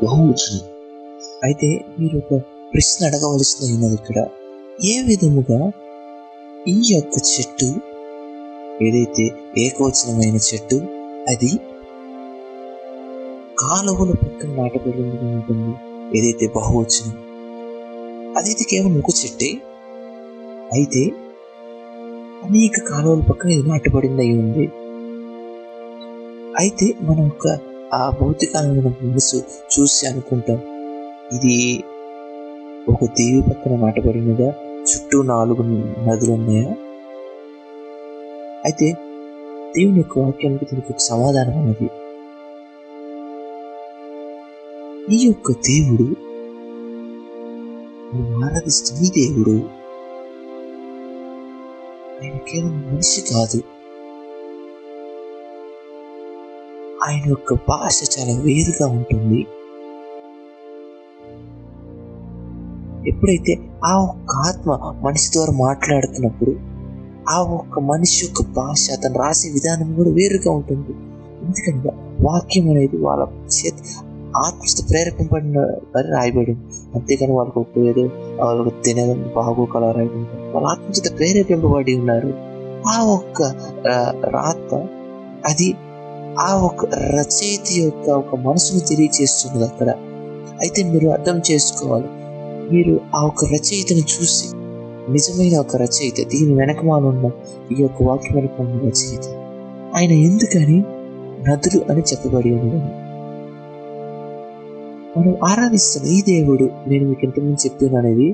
[0.03, 0.61] బహువచనం.
[1.45, 2.43] అయితే మీరు ఒక
[2.75, 4.27] ప్రశ్న అడగవలసిన ఉన్నది ఇక్కడ.
[4.85, 5.71] ఏ విధముగా
[6.69, 7.81] ఈ యొక్క చెట్టు
[8.83, 9.25] ఏదైతే
[9.59, 10.77] ఏకవచనమైన చెట్టు
[11.29, 11.59] అది
[13.59, 15.73] కాలువల పక్కన నాటబడి ఉంటుంది.
[16.19, 17.17] ఏదైతే బహువచనం
[18.37, 19.61] అదైతే కేవలం ఒక చెట్టే.
[20.73, 21.11] అయితే
[22.45, 24.67] అనేక కాలువల పక్కన ఇది నాటబడింది అయి ఉంది.
[26.59, 27.59] అయితే మనం ఒక
[27.95, 30.57] ఆ భౌతికమైన మనసు చూసి అనుకుంటాం.
[31.33, 31.85] ఇది
[32.89, 34.70] ఒక దేవి పక్కన నాటబడినదా?
[34.91, 35.63] చుట్టూ నాలుగు
[36.05, 36.71] నదులు ఉన్నాయా?
[38.65, 38.93] అయితే
[39.77, 41.91] దేవుని యొక్క వాక్యానికి దీనికి ఒక సమాధానం ఉన్నది.
[45.15, 46.03] ఈ యొక్క దేవుడు
[48.15, 49.81] నువ్వు ఆరాధిస్తున్న ఈ దేవుడు
[52.23, 53.63] ఆయన కేవలం మనిషి కాదు.
[57.05, 59.47] ఆయన యొక్క భాష చాలా వేరుగా ఉంటుంది.
[63.09, 66.53] ఎప్పుడైతే ఆ ఒక్క ఆత్మ మనిషి ద్వారా మాట్లాడుతున్నప్పుడు
[67.31, 70.93] ఆ ఒక్క మనిషి యొక్క భాష అతను రాసే విధానం కూడా వేరుగా ఉంటుంది.
[71.45, 71.89] ఎందుకంటే
[72.21, 73.75] వాక్యం అనేది వాళ్ళ చేత
[74.37, 76.61] ఆత్మస్థ ప్రేరేపింపబడిన వారి రాయబడింది
[76.95, 78.09] అంతేకాని వాళ్ళకు ఒక ఏదో
[78.45, 82.35] వాళ్ళకు తినడం బాగోకలా రాయడం వాళ్ళ ఆత్మచేత ప్రేరేపింపబడి ఉన్నారు.
[82.89, 83.43] ఆ ఒక్క
[84.25, 84.89] రాత
[85.47, 85.75] అది
[86.41, 89.89] ఆ ఒక రచయిత యొక్క ఒక మనసును తెలియజేస్తున్నది అక్కడ.
[90.61, 92.09] అయితే మీరు అర్థం చేసుకోవాలి.
[92.73, 94.47] మీరు ఆ ఒక రచయితను చూసి
[95.11, 97.27] నిజమైన ఒక రచయిత దీని వెనకమానున్న
[97.73, 99.27] ఈ యొక్క వాక్యం వెనక ఉన్న రచయిత
[99.97, 100.79] ఆయన ఎందుకని
[101.43, 102.91] నదులు అని చెప్పబడి ఉన్నదని
[105.17, 108.29] మనం ఆరాధిస్తున్న ఈ దేవుడు నేను మీకు ఇంతకుముందు చెప్పాను అనేది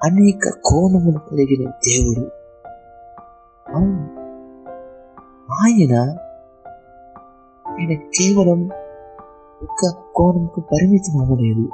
[0.00, 2.24] అనేక కోణములు కలిగిన దేవుడు.
[3.66, 4.02] అవును.
[5.62, 5.94] ఆయన
[7.64, 8.60] ఆయన కేవలం
[9.62, 9.82] ఒక
[10.14, 11.66] కోణంకు పరిమితం అవ్వలేదు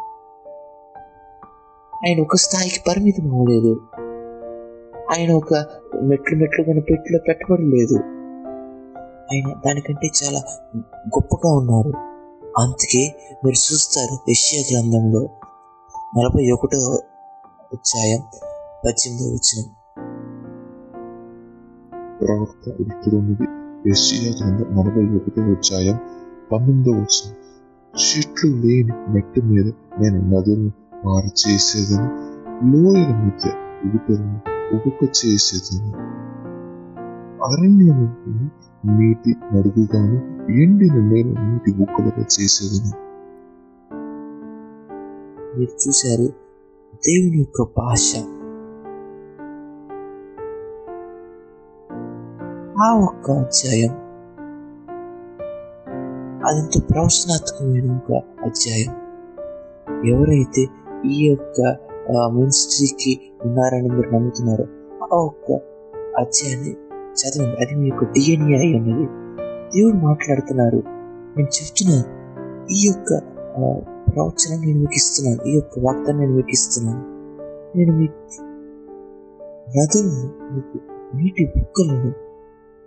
[2.06, 3.80] ఆయన ఒక స్థాయికి పరిమితం అవ్వలేదు.
[5.10, 5.54] ఆయన ఒక
[6.02, 7.96] మెట్లు మెట్లు కొన్ని పెట్టిలో పెట్టబడలేదు.
[9.32, 10.42] ఆయన దానికంటే చాలా
[10.98, 11.92] గొప్పగా ఉన్నారు.
[12.58, 15.20] అందుకే మీరు చూస్తారు యష్యా గ్రంథంలో
[16.18, 16.78] నలభై ఒకటో
[17.72, 18.20] అధ్యాయం
[18.84, 19.64] పద్దెనిమిదో వచ్చిన
[22.20, 23.46] ప్రవక్త ఇక్కడ ఉన్నది
[23.88, 25.96] యెషయా గ్రంథం నలభై ఒకటో అధ్యాయం
[26.52, 27.34] పంతొమ్మిదో వచ్చిన
[27.94, 29.66] చెట్లు లేని మెట్టు మీద
[30.00, 32.08] నేను నదులను పారు చేసేదని
[32.72, 33.50] లోయల మధ్య
[33.84, 34.40] ఉగుటలను
[34.74, 35.92] ఉగుక చేసేదని.
[37.44, 38.14] అరణ్యము
[38.86, 42.92] నీటి నడుగుగాను ఎండిన నేల నీటి ఉక్కలుగా చేసేదని.
[45.58, 46.26] మీరు చూశారు
[46.94, 48.16] దేవుని యొక్క భాష.
[52.82, 53.90] ఆ ఒక్క అధ్యాయం
[56.46, 59.08] అదంతా ప్రవచనాత్మకమైన ఒక అధ్యాయం.
[60.04, 60.66] ఎవరైతే
[61.06, 61.76] ఈ యొక్క
[62.34, 64.64] మినిస్ట్రీకి ఉన్నారని మీరు నమ్ముతున్నారు.
[65.14, 65.52] ఆ ఒక్క
[66.18, 66.72] అధ్యాయాన్ని
[67.12, 67.64] చదవండి.
[67.64, 69.06] అది మీ యొక్క డిఎన్ఏ అయి ఉన్నది.
[69.74, 70.82] దేవుడు మాట్లాడుతున్నారు.
[71.36, 72.18] నేను చెప్తున్నాను
[72.72, 73.18] ఈ యొక్క
[74.10, 75.48] ప్రవచనం నేను మీకు ఇస్తున్నాను.
[75.48, 77.04] ఈ యొక్క వాగ్దానం నేను మీకు ఇస్తున్నాను.
[77.78, 78.42] నేను మీకు
[79.78, 80.78] నదులను మీకు
[81.16, 82.12] నీటి బుక్కలను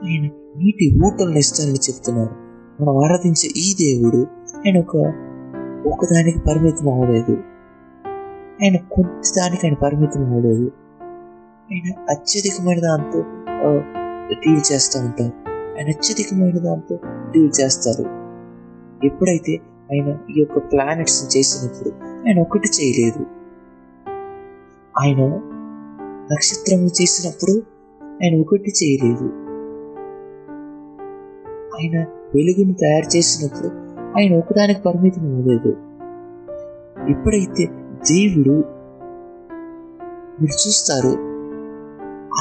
[0.03, 2.35] నేను నీటి ఊటలను ఇస్తానని చెప్తున్నారు.
[2.81, 4.17] మనం ఆరాధించే ఈ దేవుడు
[4.57, 4.95] ఆయన ఒక
[5.87, 7.50] ఒకదానికి పరిమితం అవ్వలేదు.
[8.63, 10.71] ఆయన కొంత దానికి ఆయన పరిమితం అవ్వలేదు
[11.71, 13.23] ఆయన అత్యధికమైన దాంతో
[14.33, 15.49] డీల్ చేస్తూ ఉంటారు.
[15.77, 16.99] ఆయన అత్యధికమైన దాంతో
[17.31, 18.05] డీల్ చేస్తారు.
[19.05, 19.55] ఎప్పుడైతే
[19.91, 23.25] ఆయన ఈ యొక్క ప్లానెట్స్ చేసినప్పుడు ఆయన ఒకటి చేయలేదు.
[24.99, 25.41] ఆయన
[26.33, 27.63] నక్షత్రం చేసినప్పుడు
[28.05, 29.25] ఆయన ఒకటి చేయలేదు.
[31.75, 33.67] ఆయన వెలుగును తయారు చేసినప్పుడు
[34.19, 35.69] ఆయన ఒకదానికి పరిమితం అవ్వలేదు
[37.09, 37.69] ఎప్పుడైతే
[38.09, 38.55] దేవుడు
[40.41, 41.11] మీరు చూస్తారు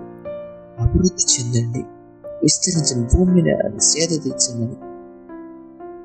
[0.82, 1.82] అభివృద్ధి చెందండి
[2.42, 4.76] విస్తరించిన భూమిని సేద తెచ్చమని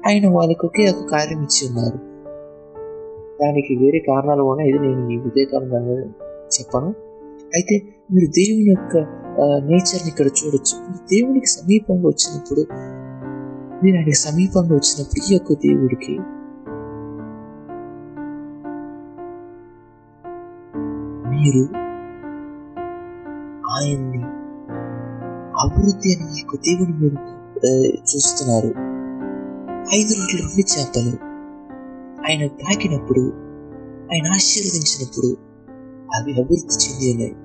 [0.08, 1.98] ఆయన వాళ్ళకి ఒకే ఒక కార్యం ఇచ్చి ఉన్నారు.
[3.42, 5.96] దానికి వేరే కారణాలు కూడా ఇది నేను ఈ ఉదయకాలంగా
[6.56, 6.90] చెప్పను.
[7.56, 7.76] అయితే
[8.14, 10.94] మీరు దేవుని యొక్క నేచర్ని ఇక్కడ చూడొచ్చు.
[11.12, 12.66] దేవునికి సమీపంగా వచ్చినప్పుడు
[13.84, 16.20] మీరు ఆయనకి సమీపంగా వచ్చినప్పుడు ఈ యొక్క దేవుడికి
[21.30, 21.64] మీరు
[23.72, 24.24] ఆయన్ని
[25.62, 27.18] అభివృద్ధి అనే ఈ యొక్క దేవుని మీరు
[28.16, 28.68] చూస్తున్నారు.
[29.96, 31.36] ఐదు రోజులు రెండు చేపలు.
[32.28, 33.22] ఆయన తాకినప్పుడు
[34.14, 35.38] ఆయన ఆశీర్వదించినప్పుడు
[36.16, 37.45] అవి అభివృద్ధి చెంది ఉన్నాయి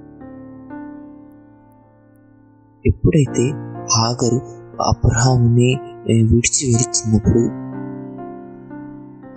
[2.87, 3.45] ఎప్పుడైతే
[3.95, 4.39] హాగరు
[4.83, 5.75] అబ్రహాముని
[6.07, 7.43] విడిచి వెళ్తున్నప్పుడు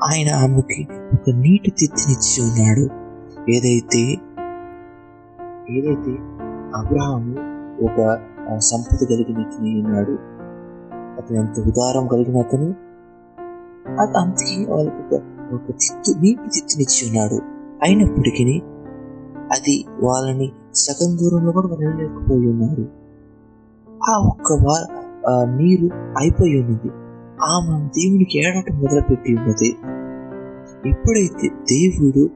[0.06, 2.86] ఆయన ఆమెకి ఒక నీటి తిత్తినిచ్చి ఉన్నాడు.
[3.52, 4.04] ఏదైతే
[5.70, 6.14] ఏదైతే
[6.76, 7.34] అబ్రహాము
[7.86, 7.98] ఒక
[8.58, 10.16] సంపద కలిగిన అతని ఉన్నాడు
[11.18, 12.68] అతను ఎంత ఉదారం కలిగిన అతను
[14.00, 15.22] అది అంతకి వాళ్ళకి ఒక
[15.54, 17.36] ఒక తిత్తు నీటి తిత్తునిచ్చి ఉన్నాడు.
[17.84, 18.62] అయినప్పటికీ
[19.52, 23.03] అది వాళ్ళని సగం దూరంలో కూడా వెళ్ళలేకపోయి ఉన్నారు.
[24.10, 24.52] ఆ ఒక్క
[25.30, 25.90] ఆ నీరు
[26.20, 26.88] అయిపోయి ఉన్నది.
[27.44, 29.70] ఆమె దేవునికి ఏడటం మొదలుపెట్టి ఉన్నది.
[30.90, 32.30] ఎప్పుడైతే దేవుడు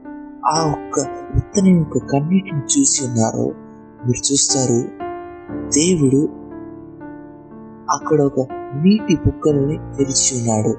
[0.46, 1.00] ఆ ఒక్క
[1.34, 3.44] విత్తనం యొక్క కన్నీటిని చూసి ఉన్నారో
[4.06, 4.88] మీరు చూస్తారు
[5.68, 6.28] దేవుడు
[7.90, 10.74] అక్కడ ఒక నీటి బుక్కలని తెరిచి ఉన్నాడు.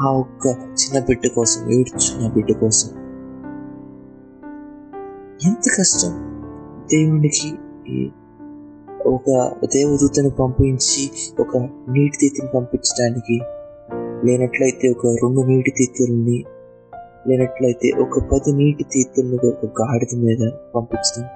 [0.00, 2.88] ఆ ఒక్క చిన్న బిడ్డ కోసం ఏడ్చున్న బిడ్డ కోసం.
[5.46, 6.10] ఎంత కష్టం
[6.92, 8.12] దేవునికి ఈ
[9.08, 9.30] ఒక
[9.64, 11.02] దేవదూతను పంపించి
[11.40, 11.56] ఒక
[11.90, 13.36] నీటి తీతిని పంపించడానికి
[14.24, 16.44] లేనట్లయితే ఒక రెండు నీటి తీర్థుల్ని
[17.28, 20.42] లేనట్లయితే ఒక పది నీటి తీర్థుల్ని ఒక గాడిద మీద
[20.74, 21.26] పంపించడం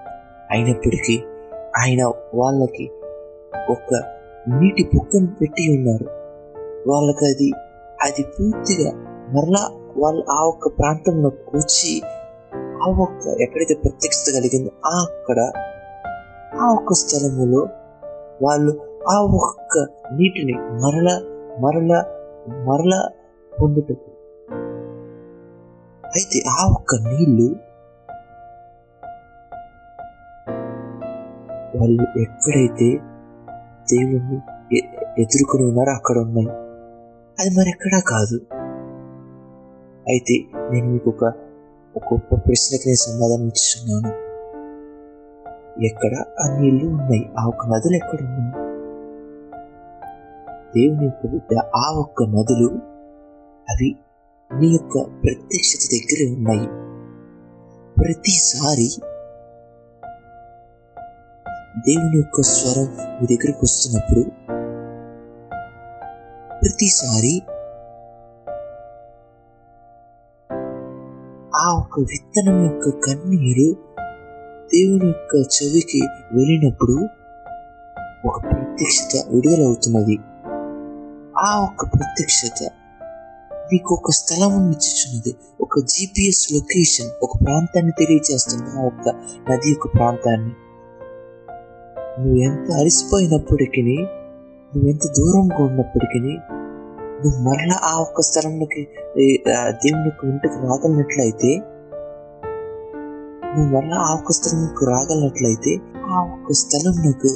[0.51, 1.17] అయినప్పటికీ
[1.79, 2.03] ఆయన
[2.35, 2.87] వాళ్ళకి
[3.71, 3.91] ఒక
[4.49, 6.07] నీటి బుక్కను పెట్టి ఉన్నారు.
[6.89, 7.49] వాళ్ళకి అది
[8.03, 8.91] అది పూర్తిగా
[9.29, 9.63] మరలా
[9.97, 11.93] వాళ్ళు ఆ ఒక్క ప్రాంతంలో కూర్చి
[12.83, 15.39] ఆ ఒక్క ఎక్కడైతే ప్రత్యక్షత కలిగిందో ఆ అక్కడ
[16.61, 17.69] ఆ ఒక్క స్థలములో
[18.43, 21.23] వాళ్ళు ఆ ఒక్క నీటిని మరల
[21.61, 22.05] మరల
[22.49, 23.09] మరల
[23.61, 24.11] పొందుటకు.
[26.07, 27.57] అయితే ఆ ఒక్క నీళ్ళు
[31.77, 32.99] వాళ్ళు ఎక్కడైతే
[33.93, 34.43] దేవుణ్ణి
[35.23, 36.49] ఎదుర్కొని ఉన్నారో అక్కడ ఉన్నాయి.
[37.41, 38.41] అది మరెక్కడా కాదు.
[40.09, 41.25] అయితే నేను మీకు ఒక
[41.99, 44.22] గొప్ప ప్రశ్నకి నేను సమాధానం ఇస్తున్నాను.
[45.81, 47.31] ఎక్కడ ఆ నీళ్ళు ఉన్నాయి?
[47.41, 48.63] ఆ ఒక్క నదులు ఎక్కడ ఉన్నాయి?
[50.77, 52.69] దేవుని యొక్క బిడ్డ ఆ ఒక్క నదులు
[53.71, 53.97] అవి
[54.55, 56.67] నీ యొక్క ప్రత్యక్షత దగ్గరే ఉన్నాయి.
[57.99, 58.89] ప్రతిసారి
[61.79, 62.89] దేవుని యొక్క స్వరం
[63.21, 64.23] మీ దగ్గరికి వస్తున్నప్పుడు
[66.61, 67.43] ప్రతిసారి
[71.57, 73.92] ఆ ఒక విత్తనం యొక్క కన్నీరు
[74.75, 76.01] దేవుని యొక్క చెవికి
[76.33, 77.09] వెళ్ళినప్పుడు
[78.27, 80.19] ఒక ప్రత్యక్షత విడుదలవుతున్నది.
[81.39, 82.61] ఆ ఒక్క ప్రత్యక్షత
[83.73, 85.35] నీకు ఒక స్థలం ఇచ్చుచున్నది.
[85.61, 88.81] ఒక జిపిఎస్ లొకేషన్ ఒక ప్రాంతాన్ని తెలియజేస్తుంది.
[88.81, 89.09] ఆ ఒక్క
[89.51, 90.53] నది యొక్క ప్రాంతాన్ని.
[92.21, 93.83] నువ్వు ఎంత అలసిపోయినప్పటికీ
[94.73, 96.19] నువ్వు ఎంత దూరంగా ఉన్నప్పటికీ
[97.23, 98.89] నువ్వు మరలా ఆ ఒక్క స్థలంలోకి
[99.69, 101.61] దేవుని యొక్క ఇంటికి రాగలిగినట్లయితే
[103.57, 105.73] నువ్వు ఆ ఒక్క స్థలంకు రాగలట్లయితే
[106.11, 107.31] ఆ ఒక్క స్థలంకు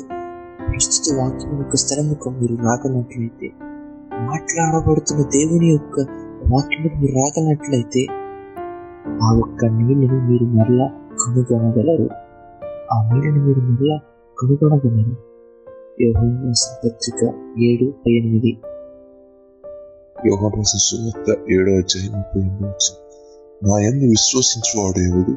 [0.68, 3.48] ప్రస్తుత వాక్యం యొక్క స్థలంకు మీరు రాగలట్లయితే
[4.26, 5.96] మాట్లాడబడుతున్న దేవుని యొక్క
[6.46, 8.02] వాక్యముకు మీరు రాగలట్లయితే
[9.22, 10.86] ఆ ఒక్క నీళ్ళని మీరు మరలా
[11.20, 12.06] కనుగొనగలరు.
[12.92, 13.96] ఆ నీళ్ళని మీరు మరలా
[14.36, 15.14] కనుగొనగలరు.
[16.00, 16.52] యోహాను
[16.82, 17.20] పత్రిక
[17.60, 18.52] ఏడు ఎనిమిది
[20.26, 22.94] యోహాను సువార్త ఏడో అధ్యాయం ముప్పై ఎనిమిది
[23.62, 25.34] నా ఎందు విశ్వసించువాడు ఎవడు?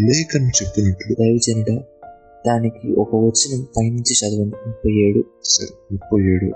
[0.00, 1.80] లేఖను చెప్పినట్లు దైవజనుడ
[2.46, 4.56] దానికి ఒక వచనం పైనుంచి చదవండి.
[4.66, 5.24] ముప్పై ఏడు.
[5.44, 6.50] సరే ముప్పై ఏడు.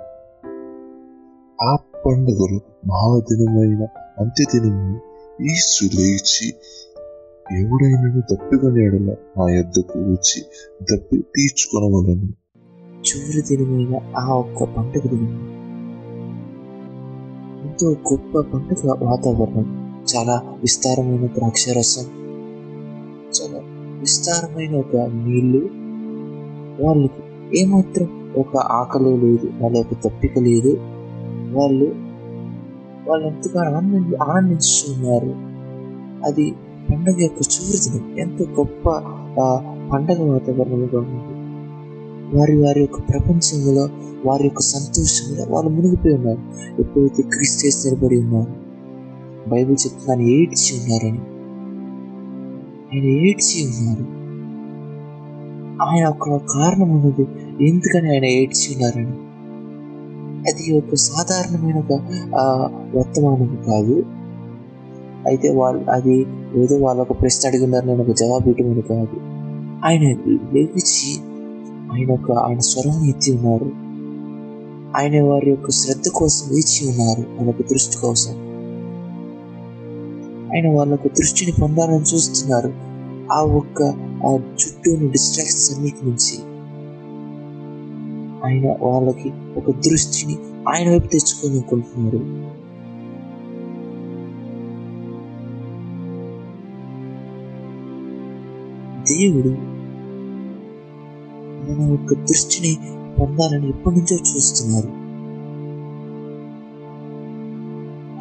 [1.64, 1.76] ఆ
[2.07, 3.86] పండుగలు మహాదినమైన
[4.20, 5.01] అంత్యదినము
[5.43, 6.49] ఈసు లేచి
[7.61, 10.43] ఎవడైనను దప్పికొని ఎడల నా యొద్దకు వచ్చి
[10.82, 12.28] దప్పి తీర్చుకొనవలను.
[13.01, 15.61] చివరి దినమైన ఆ ఒక్క పండుగ దినం
[17.62, 19.80] ఎంతో గొప్ప పండుగ వాతావరణం.
[20.16, 22.30] చాలా విస్తారమైన ద్రాక్షరసం చాలా
[24.01, 25.69] విస్తారమైన ఒక నీళ్ళు
[26.85, 27.23] వాళ్ళకి
[27.61, 30.77] ఏమాత్రం ఒక ఆకలి లేదు వాళ్ళ యొక్క తప్పిక లేదు.
[31.53, 31.95] వాళ్ళు
[33.09, 35.35] వాళ్ళు ఎంతగా ఆనంది ఆనందిస్తున్నారు.
[36.27, 36.55] అది
[36.93, 38.19] పండగ యొక్క చివరి దినం.
[38.19, 38.89] ఎంత గొప్ప
[39.41, 41.41] ఆ, పండగ వాతావరణంగా ఉంది
[42.37, 43.89] వారి వారి యొక్క ప్రపంచంలో
[44.27, 46.39] వారి యొక్క సంతోషంలో వాళ్ళు మునిగిపోయి ఉన్నారు.
[46.81, 48.71] ఎప్పుడైతే క్రీస్తు నిలబడి ఉన్నారు
[49.51, 51.30] బైబిల్ చెప్తుంది ఏడ్చి ఉన్నారని.
[52.95, 54.20] ఆయన ఏడ్చి ఉన్నారు.
[55.82, 57.26] ఆయన ఒక కారణం ఉన్నది.
[57.68, 59.30] ఎందుకని ఆయన ఏడ్చి ఉన్నారని?
[60.41, 61.93] అది ఒక సాధారణమైన ఒక
[62.97, 64.05] వర్తమానం కాదు.
[65.26, 66.26] అయితే వాళ్ళు అది
[66.57, 69.20] ఏదో వాళ్ళు ఒక ప్రశ్న అడిగి ఉన్నారు నేను ఒక జవాబు ఇవ్వమని కాదు.
[69.84, 70.03] ఆయన
[70.53, 71.18] లేచి
[71.93, 73.70] ఆయన ఒక ఆయన స్వరం ఎత్తి ఉన్నారు.
[74.97, 77.20] ఆయన వారి యొక్క శ్రద్ధ కోసం వేచి ఉన్నారు.
[77.20, 78.50] ఆయన యొక్క దృష్టి కోసం.
[80.51, 82.75] ఆయన వాళ్ళకు దృష్టిని పొందాలని చూస్తున్నారు.
[83.33, 83.83] ఆ ఒక్క
[84.27, 86.51] ఆ చుట్టూని డిస్ట్రాక్షన్స్ అన్నిటి నుంచి
[88.45, 90.37] ఆయన వాళ్ళకి ఒక దృష్టిని
[90.69, 92.19] ఆయన వైపు తెచ్చుకొని అనుకుంటున్నారు.
[99.15, 99.49] దేవుడు
[101.67, 102.77] మన యొక్క దృష్టిని
[103.21, 105.01] పొందాలని ఎప్పటి నుంచో చూస్తున్నారు.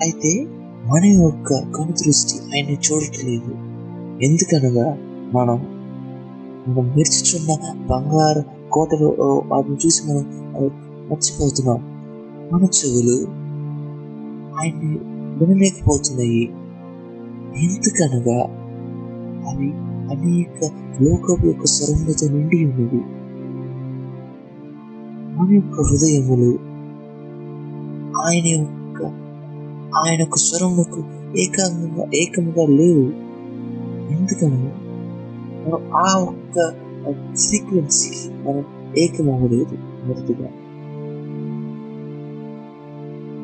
[0.04, 0.48] అయితే
[0.90, 3.52] మన యొక్క కను దృష్టి ఆయన చూడట్లేదు
[4.26, 4.98] ఎందుకనగా
[5.34, 5.80] మనం
[6.68, 10.26] మనం మెరుచుచున్న బంగారు కోటలు వాటిని చూసి మనం
[11.10, 11.78] మర్చిపోతున్నాం.
[12.54, 13.28] మన చెవులు
[14.60, 14.98] ఆయన్ని
[15.40, 16.44] వినలేకపోతున్నాయి.
[17.66, 18.40] ఎందుకనగా
[19.50, 19.70] అవి
[20.14, 20.72] అనేక
[21.02, 23.02] లోకపు యొక్క స్వరములతో నిండి ఉన్నది
[25.36, 26.52] మన యొక్క హృదయములు
[28.20, 28.79] ఆయన
[29.98, 31.04] ఆయన యొక్క స్వరములకు
[32.14, 33.30] ఏకముగా లేవు.
[34.14, 34.76] ఎందుకనగా
[35.66, 36.74] మనం ఆ ఒక్క
[37.36, 38.64] సీక్వెన్స్కి మనం
[38.98, 40.48] ఏకమవ్వలేదు మొదటిగా.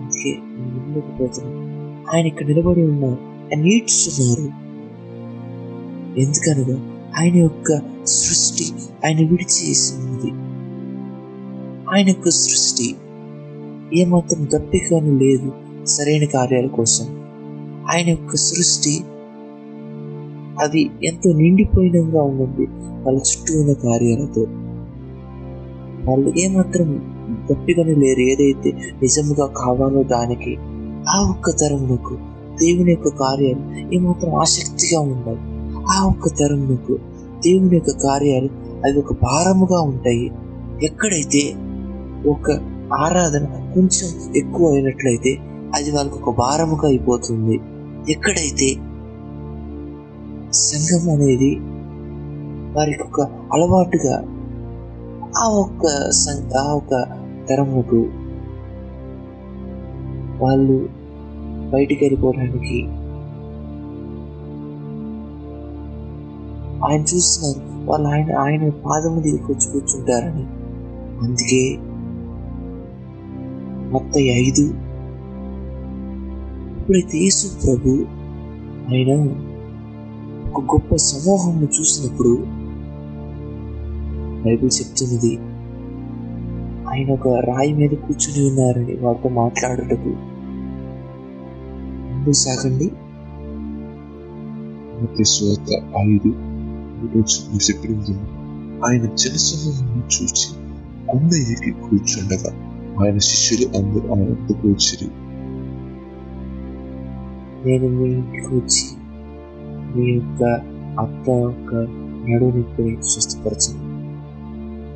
[0.02, 1.66] అందుకే మనం
[2.16, 3.66] ఆయన ఇక్కడ నిలబడి ఉన్నారు ఆయన
[6.18, 8.74] ఎందుకనగా ఆయన యొక్క సృష్టి
[9.06, 10.32] ఆయన విడిచేసింది
[11.96, 12.96] ఆయన యొక్క సృష్టి
[13.94, 15.65] ఏమాత్రం దప్పికను లేదు.
[15.86, 17.06] సరైన కార్యాల కోసం.
[17.94, 19.04] ఆయన యొక్క సృష్టి
[20.60, 22.68] అది ఎంతో నిండిపోయినంగా ఉంటుంది
[23.04, 24.48] వాళ్ళ చుట్టూ ఉన్న కార్యాలతో.
[26.10, 27.16] వాళ్ళు ఏమాత్రం
[27.52, 28.20] దప్పికను లేరు.
[28.20, 28.72] ఏదైతే
[29.02, 30.58] నిజముగా కావాలో దానికి
[31.10, 32.18] ఆ ఒక్క తరమునకు
[32.62, 35.56] దేవుని యొక్క కార్యాలు ఏమాత్రం ఆసక్తిగా ఉండవు.
[35.92, 36.98] ఆ ఒక్క తరమునకు
[37.44, 38.50] దేవుని యొక్క కార్యాలు
[38.86, 40.32] అవి ఒక భారముగా ఉంటాయి.
[40.84, 41.54] ఎక్కడైతే
[42.30, 42.52] ఒక
[42.94, 45.38] ఆరాధన కొంచెం ఎక్కువ అయినట్లయితే
[45.76, 47.60] అది వాళ్ళకు ఒక భారముగా అయిపోతుంది.
[48.12, 48.76] ఎక్కడైతే
[50.52, 51.56] సంఘం అనేది
[52.78, 53.22] వారికి ఒక
[53.54, 54.24] అలవాటుగా
[55.38, 57.06] ఆ ఒక్క సం- ఆ ఒక్క
[57.50, 58.08] తరముకు
[60.44, 60.90] వాళ్ళు
[61.72, 62.88] బయటికి వెళ్ళిపోవడానికి
[66.86, 67.90] ఆయన చూస్తున్నారు.
[67.90, 70.46] వాళ్ళు ఆయన ఆయన పాదము దగ్గరికి వచ్చి కూర్చుంటారని.
[71.26, 71.78] అందుకే
[73.92, 74.85] మొత్తం ఐదు
[76.88, 77.92] ఇప్పుడైతే యేసు ప్రభు
[78.90, 79.12] ఆయన
[80.50, 82.34] ఒక గొప్ప సమూహము చూసినప్పుడు
[84.44, 85.32] బైబిల్ చెప్తున్నది
[86.90, 90.12] ఆయన ఒక రాయి మీద కూర్చుని ఉన్నారని వారితో మాట్లాడుటకు
[92.10, 92.88] ముందు సాగండి.
[94.96, 95.28] మత్తయి
[96.06, 96.32] ఐదు
[97.68, 98.16] చెప్పింది
[98.86, 100.50] ఆయన జనసమూహం చూసి
[101.08, 102.52] కొండ ఎక్కి కూర్చుండగా
[103.02, 104.68] ఆయన శిష్యులు అందరూ ఆయన వద్దకు
[107.66, 108.86] నేను మీ ఇంటికి వచ్చి
[109.92, 110.42] మీ యొక్క
[111.00, 111.72] అత్త యొక్క
[112.26, 113.82] నడువునిప్పుని స్వస్థపరచను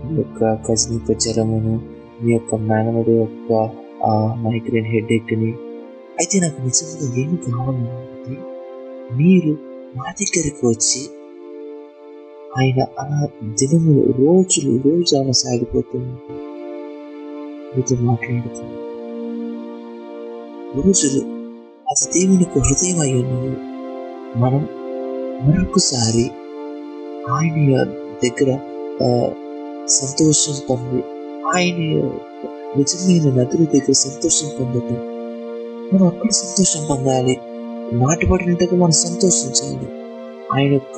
[0.02, 1.74] మీ యొక్క కజిన్ యొక్క జ్వరమును
[2.22, 3.52] మీ యొక్క మేనమడి యొక్క
[4.06, 4.12] ఆ
[4.44, 5.52] మైగ్రేన్ హెడ్ ఎక్ని
[6.20, 8.36] అయితే నాకు నిజంగా ఏమి కావాలంటే
[9.14, 9.52] మీరు
[9.96, 11.02] మా దగ్గరికి వచ్చి
[12.58, 13.08] ఆయన ఆ
[13.60, 16.16] దినములు రోజులు రోజు ఆయన సాగిపోతుంది
[17.72, 18.78] మీతో మాట్లాడుతుంది
[20.78, 21.22] రోజులు
[21.90, 22.98] అది దేవునికి హృదయం
[24.36, 24.68] మనం
[25.46, 26.32] మరొకసారి
[27.32, 27.84] ఆయన
[28.24, 28.50] దగ్గర
[29.04, 29.32] ఆ,
[29.88, 31.04] సంతోషం పొంది
[31.56, 31.78] ఆయన
[32.78, 34.98] నిజమైన నదుల దగ్గర సంతోషం పొందటం
[35.94, 37.38] మనం అక్కడ సంతోషం పొందాలి.
[37.94, 39.88] నాటబడినట్టుగా మనం సంతోషించాలి.
[40.54, 40.98] ఆయన యొక్క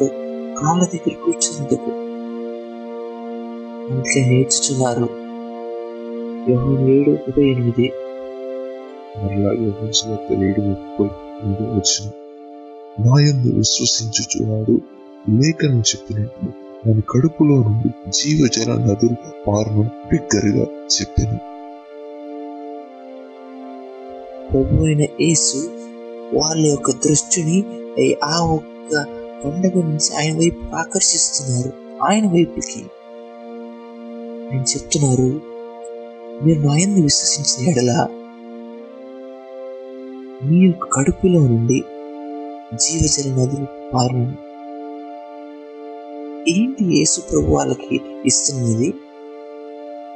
[0.61, 1.91] కాళ్ళ దగ్గర కూర్చున్నందుకు.
[3.91, 5.07] అందుకే నేర్చుచున్నారు.
[6.51, 7.91] యోహం ఏడు ముప్పై ఎనిమిది.
[9.17, 11.05] మరలా యోహాను తెలియడు ఏడు ముప్పై
[11.43, 12.11] మూడు వచ్చిన.
[12.99, 14.81] నాయందు విశ్వసించుచువాడు
[15.29, 16.49] లేఖనం చెప్పినట్లు
[16.87, 19.15] దాని కడుపులో నుండి జీవజల నదులు
[19.47, 21.37] పారును బిగ్గరగా చెప్పాను.
[24.51, 25.57] ప్రభు అయిన యేసు
[26.33, 27.63] వాళ్ళ యొక్క దృష్టిని
[28.23, 29.05] ఆ ఒక్క
[29.45, 31.73] పండగ నుంచి ఆయన వైపు ఆకర్షిస్తున్నారు.
[32.03, 32.85] ఆయన వైపుకి
[34.51, 35.41] నేను చెప్తున్నారు
[36.45, 38.09] మీరు నా విశ్వసించిన ఎడలా
[40.45, 41.83] మీ యొక్క కడుపులో నుండి
[42.75, 44.31] జీవజల నదులు పారును.
[46.49, 48.93] ఏంటి యేసు ప్రభు వాళ్ళకి ఇస్తున్నది?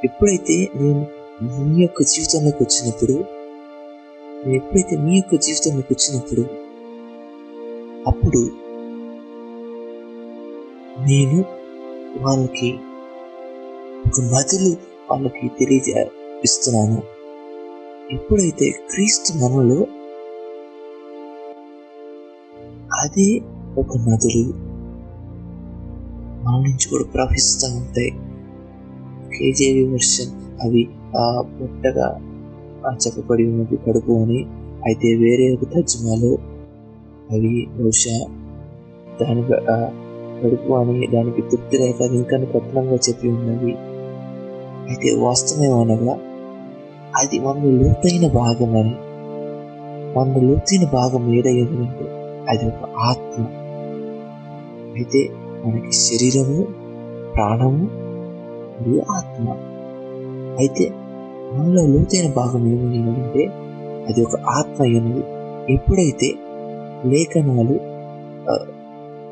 [0.04, 1.06] ఎప్పుడైతే నేను
[1.42, 3.12] మీ యొక్క జీవితంలోకి వచ్చినప్పుడు
[4.46, 6.42] నేను ఎప్పుడైతే మీ యొక్క జీవితంలోకి వచ్చినప్పుడు
[8.06, 8.42] అప్పుడు
[11.08, 11.44] నేను
[12.22, 12.70] వాళ్ళకి
[14.06, 14.76] ఒక నదులు
[15.10, 16.10] వాళ్ళకి తెలియజే
[16.44, 17.02] ఇస్తున్నాను.
[18.12, 19.86] ఎప్పుడైతే క్రీస్తు మనలో
[23.06, 23.26] అదే
[23.78, 24.44] ఒక నదులు.
[26.44, 28.10] మన నుంచి కూడా ప్రవహిస్తూ ఉంటాయి
[29.30, 30.32] కేజేవి వర్షన్
[30.62, 30.82] అవి
[31.16, 31.24] ఆ
[31.56, 32.06] పొట్టగా
[32.94, 34.40] చెప్పబడి ఉన్నది కడుపు అని
[34.86, 36.30] అయితే వేరే ఒక తర్జుమాలో
[37.30, 38.16] అవి బహుశా
[39.20, 39.42] దాని
[40.42, 43.72] కడుపు అని దానికి తృప్తి లేక ఇంకా కఠినంగా చెప్పి ఉన్నది
[44.88, 46.14] అయితే వాస్తవమేమనగా
[47.16, 48.94] అది మన లోతైన భాగం అని.
[50.16, 52.06] మన లోతైన భాగం ఏదయ్యేదంటే
[52.48, 53.44] అది ఒక ఆత్మ.
[54.96, 55.28] అయితే
[55.64, 56.62] మనకి శరీరము
[57.34, 57.84] ప్రాణము
[58.80, 59.48] మరియు ఆత్మ.
[60.58, 60.90] అయితే
[61.54, 63.46] మనలో లోతైన భాగం ఏమైనదంటే
[64.08, 65.22] అది ఒక ఆత్మ అయినది
[65.72, 66.34] ఎప్పుడైతే
[67.04, 67.76] లేఖనాలు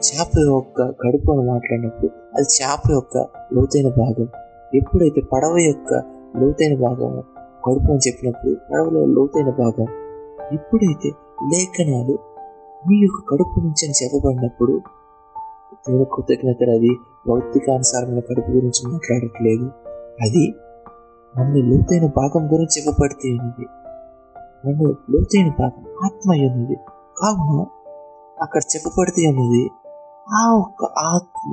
[0.06, 4.28] చేప యొక్క కడుపు అని మాట్లాడినప్పుడు అది చేప యొక్క లోతైన భాగం.
[4.74, 6.02] ఎప్పుడైతే పడవ యొక్క
[6.36, 7.22] లోతైన భాగం
[7.66, 9.86] కడుపు అని చెప్పినప్పుడు పడవలో లోతైన భాగం.
[10.52, 11.10] ఎప్పుడైతే
[11.52, 12.18] లేఖనాలు
[12.88, 14.74] మీ యొక్క కడుపు నుంచి అని చెప్పబడినప్పుడు
[15.74, 16.90] దేవుడు కృతజ్ఞతలు అది
[17.28, 19.66] భౌతికానుసారమైన కడుపు గురించి మాట్లాడట్లేదు.
[20.22, 20.44] అది
[21.34, 23.66] మన లోతైన భాగం గురించి చెప్పబడితే ఉన్నది
[24.66, 24.76] మన
[25.10, 26.76] లోతైన భాగం ఆత్మ అయి ఉన్నది
[27.18, 27.66] కావున
[28.42, 29.62] అక్కడ చెప్పబడితే ఉన్నది
[30.34, 31.50] ఆ ఒక్క ఆత్మ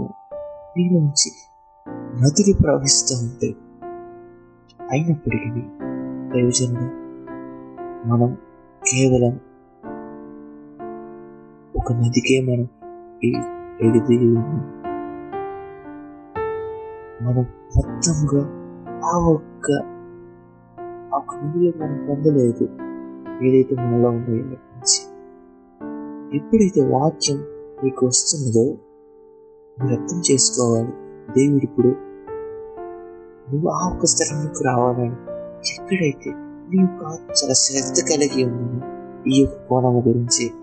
[0.77, 1.29] నీలోంచి
[2.21, 3.55] నదులు ప్రవహిస్తూ ఉంటాయి
[4.79, 5.61] అయినప్పటికీ
[6.29, 6.88] ప్రయోజనం
[8.05, 8.38] మనం
[8.82, 9.34] కేవలం
[11.82, 12.67] ఒక నదికే మనం
[13.84, 14.17] ఎడిది
[17.21, 18.41] మనం మొత్తంగా
[19.05, 19.67] ఆ ఒక్క
[21.13, 22.65] ఆ ఒక్క నదిలో మనం పొందలేదు.
[23.45, 24.99] ఏదైతే మనలో ఉందో నుంచి.
[26.38, 27.38] ఎప్పుడైతే వాక్యం
[27.84, 28.77] మీకు వస్తున్నదో
[29.77, 30.93] మీరు అర్థం చేసుకోవాలి.
[31.34, 31.88] దేవుడు ఇప్పుడు
[33.51, 35.15] నువ్వు ఆ ఒక్క స్థలంలోకి రావాలని
[35.73, 36.29] ఎక్కడైతే
[36.69, 38.82] నీ యొక్క చాలా శ్రద్ధ కలిగి ఉందని
[39.34, 40.61] ఈ యొక్క కోణము గురించి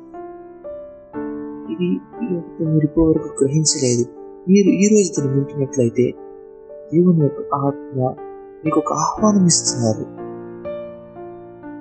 [1.81, 4.05] ఇది మీరు వరకు గ్రహించలేదు.
[4.49, 6.11] మీరు ఈ రోజు దీన్ని వింటున్నట్లయితే
[6.93, 8.01] దేవుని యొక్క ఆత్మ
[8.65, 10.05] మీకు ఒక ఆహ్వానం ఇస్తున్నారు.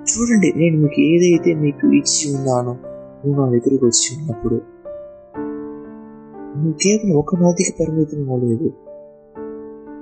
[0.08, 2.72] చూడండి నేను మీకు ఏదైతే మీకు ఇచ్చి ఉన్నానో
[3.20, 4.54] నువ్వు నా దగ్గరికి వచ్చి ఉన్నప్పుడు
[6.56, 8.70] నువ్వు కేవలం ఒక నదికి పరిమితం అవ్వలేదు.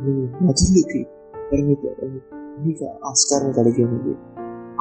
[0.03, 1.07] నువ్వు నదులకి
[1.53, 2.21] పరిమితం
[2.59, 4.15] నీకు ఆస్కారం కలిగి ఉన్నది.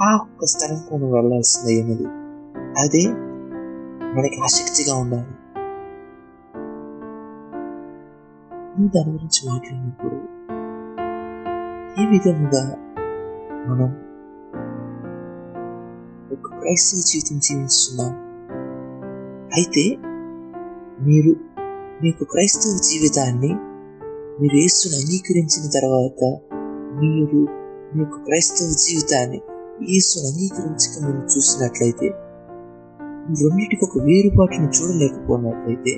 [0.04, 2.08] ఆ ఒక్క స్థలం మనం వెళ్ళాల్సింది అయినది
[2.84, 3.25] అదే
[4.16, 5.34] మనకి ఆసక్తిగా ఉండాలి.
[8.88, 10.18] దాని గురించి మాట్లాడినప్పుడు
[12.02, 12.62] ఈ విధంగా
[13.68, 13.90] మనం
[16.32, 18.14] ఒక క్రైస్తవ జీవితం జీవిస్తున్నాం?
[19.58, 19.98] అయితే
[21.02, 21.32] మీరు
[22.04, 23.52] మీకు క్రైస్తవ జీవితాన్ని
[24.42, 26.22] మీరు యేసుని అంగీకరించిన తర్వాత
[27.04, 27.40] మీరు
[27.98, 29.42] మీకు క్రైస్తవ జీవితాన్ని
[29.92, 32.08] యేసుని అంగీకరించక మీరు చూసినట్లయితే
[33.26, 35.94] రెండింటికి ఒక వేరుపాటును చూడలేకపోయినట్లయితే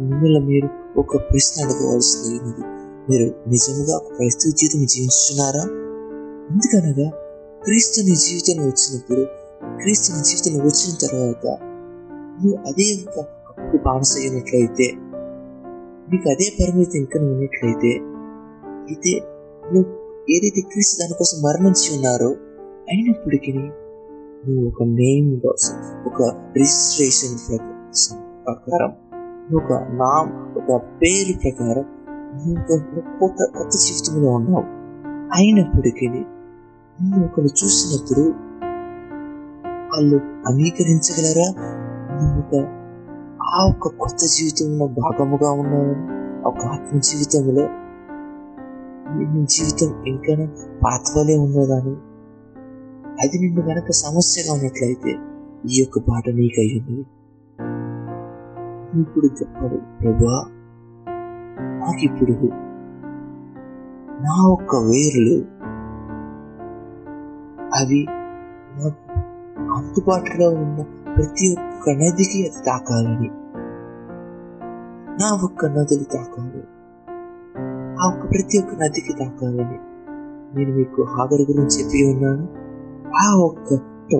[0.00, 0.68] మిమ్మల్ని మీరు
[0.98, 2.62] ఒక ప్రశ్న అడగవలసింది
[3.10, 5.62] మీరు నిజంగా క్రైస్తవ జీవితం జీవిస్తున్నారా?
[6.50, 7.08] ఎందుకనగా
[7.64, 9.22] క్రీస్తుని జీవితంలో వచ్చినప్పుడు
[9.82, 11.46] క్రీస్తుని జీవితంలో వచ్చిన తర్వాత
[12.40, 14.86] నువ్వు అదే ఇంకా అప్పుకు బానిసైనట్లయితే
[16.10, 17.92] నీకు అదే పరిమితి ఇంకా ఉన్నట్లయితే
[18.88, 19.12] అయితే
[19.72, 19.88] నువ్వు
[20.30, 22.30] ఏదైతే క్రీస్తు దానికోసం మరణించి ఉన్నారో
[22.88, 23.52] అయినప్పటికీ
[24.48, 25.74] నువ్వు ఒక నేమ్ కోసం
[26.06, 26.22] ఒక
[26.56, 27.58] రిజిస్ట్రేషన్
[28.46, 28.92] ప్రకారం
[29.56, 31.84] ఒక నామ్ ఒక పేరు ప్రకారం
[32.36, 34.64] నువ్వు కొత్త కొత్త జీవితంలో ఉన్నావు.
[35.34, 38.24] అయినప్పటికీ నువ్వు ఒకరు చూసినప్పుడు
[39.92, 40.16] వాళ్ళు
[40.48, 41.48] అంగీకరించగలరా?
[42.16, 42.54] నువ్వు ఒక
[43.54, 46.06] ఆ ఒక కొత్త జీవితంలో భాగముగా ఉన్నావని
[46.48, 47.68] ఒక ఆత్మ జీవితంలో
[49.14, 50.34] నీ జీవితం ఇంకా
[50.84, 51.96] పాతవలే ఉన్నదని
[53.22, 55.12] అది నిన్ను గనక సమస్యగా ఉన్నట్లయితే
[55.68, 57.04] ఈ యొక్క పాట నీకు ఉన్నది
[59.00, 60.36] ఇప్పుడు చెప్పాడు ప్రభా
[61.78, 62.32] నాకు ఇప్పుడు
[64.20, 65.36] నా ఒక్క వేర్లు
[67.74, 68.06] అవి
[68.78, 69.02] నాకు
[69.72, 70.82] అందుబాటులో ఉన్న
[71.16, 73.28] ప్రతి ఒక్క నదికి అది తాకాలని.
[75.20, 76.62] నా ఒక్క నదులు తాకాలి.
[78.00, 79.78] ఆ ఒక్క ప్రతి ఒక్క నదికి తాకాలని
[80.54, 82.65] నేను మీకు హాగరు గురించి చెప్పి ఉన్నాను.
[83.16, 83.68] ఆ ఒక్క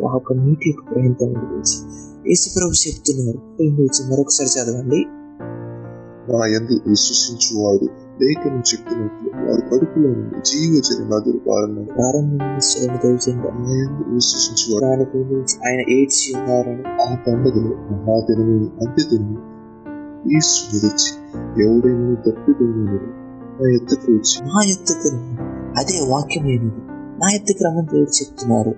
[0.06, 1.76] ఆ ఒక్క నీటి యొక్క ప్రాంతం గురించి
[2.28, 5.00] యేసుప్రభు చెప్తున్నారు గురించి మరొకసారి చదవండి
[6.30, 7.86] నా యందు విశ్వసించువాడు
[8.20, 13.50] లేఖనం చెప్పినట్లు వారి కడుపులో నుండి జీవజల నదులు ప్రారంభం నుంచి చదవండి దయచేయండి.
[13.60, 13.76] నా
[14.14, 19.36] విశ్వసించువాడు దాని గురించి ఆయన ఏడ్చి ఉన్నారని ఆ పండుగలో మహాదినము అంత్యదినము
[20.30, 21.10] ఈసు నిలిచి
[21.62, 22.98] ఎవడైనా తప్పిదోనని
[23.58, 25.10] నా ఎద్దకు వచ్చి నా ఎత్తుకు.
[25.80, 26.82] అదే వాక్యమైనది
[27.16, 28.70] నా ఎత్తుకు రమ్మని దేవుడు చెప్తున్నారు.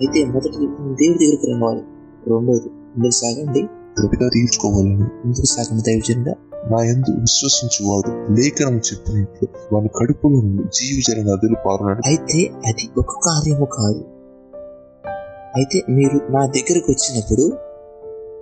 [0.00, 1.80] అయితే మొదటి దేవుడి దగ్గరికి రావాలి.
[2.26, 3.62] రెండోది ముందుకు సాగండి.
[4.02, 4.96] తప్పిగా తీర్చుకోవాలని.
[4.96, 6.34] ముందుకు సాగండి దైవజనుడ.
[6.70, 13.64] నా యందు విశ్వసించువాడు లేఖనం చెప్పినట్లు వాని కడుపులో నుండి జీవజల నదులు పారన్నాడు అయితే అది ఒక కార్యము
[13.64, 14.04] కాదు.
[15.56, 17.42] అయితే మీరు నా దగ్గరకు వచ్చినప్పుడు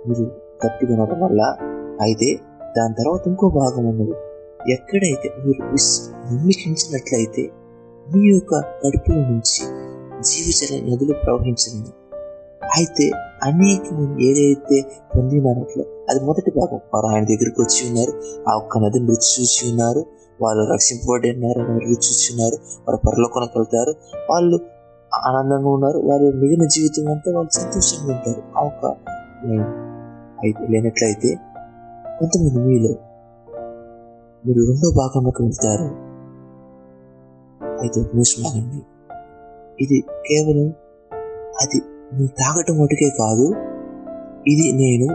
[0.07, 0.31] మీరు
[0.63, 1.55] తప్పికొనడం వల్ల
[2.01, 2.39] అయితే
[2.77, 4.11] దాని తర్వాత ఇంకో భాగం ఉన్నది.
[4.73, 7.49] ఎక్కడైతే మీరు విస్ నమ్మికించినట్లయితే
[8.11, 9.61] మీ యొక్క కడుపుల నుంచి
[10.21, 11.91] జీవజల నదులు ప్రవహించలేదు
[12.77, 13.11] అయితే
[13.43, 14.85] అనేక మంది ఏదైతే
[15.17, 18.13] పొందినారట్లో అది మొదటి భాగం వారు ఆయన దగ్గరికి వచ్చి ఉన్నారు.
[18.49, 20.05] ఆ ఒక్క నదిని రుచి చూసి ఉన్నారు.
[20.41, 22.55] వాళ్ళు రక్షింపబడి ఉన్నారు రుచి చూసి ఉన్నారు
[22.87, 23.95] వారు పరలోకొనకు వెళ్తారు.
[24.29, 24.59] వాళ్ళు
[25.27, 28.57] ఆనందంగా ఉన్నారు వారి మిగిలిన జీవితం అంతా వాళ్ళు సంతోషంగా ఉంటారు.
[28.57, 28.85] ఆ ఒక్క
[29.45, 29.63] లైన్
[30.43, 31.35] అయితే లేనట్లయితే
[32.19, 32.95] కొంతమంది మీలో
[34.45, 36.02] మీరు రెండో భాగంలోకి వెళ్తారు.
[37.81, 38.15] అయితే ఒక
[39.79, 40.67] ఇది కేవలం
[41.61, 41.77] అది
[42.13, 43.45] నేను తాగటం మటుకే కాదు
[44.47, 45.07] ఇది నేను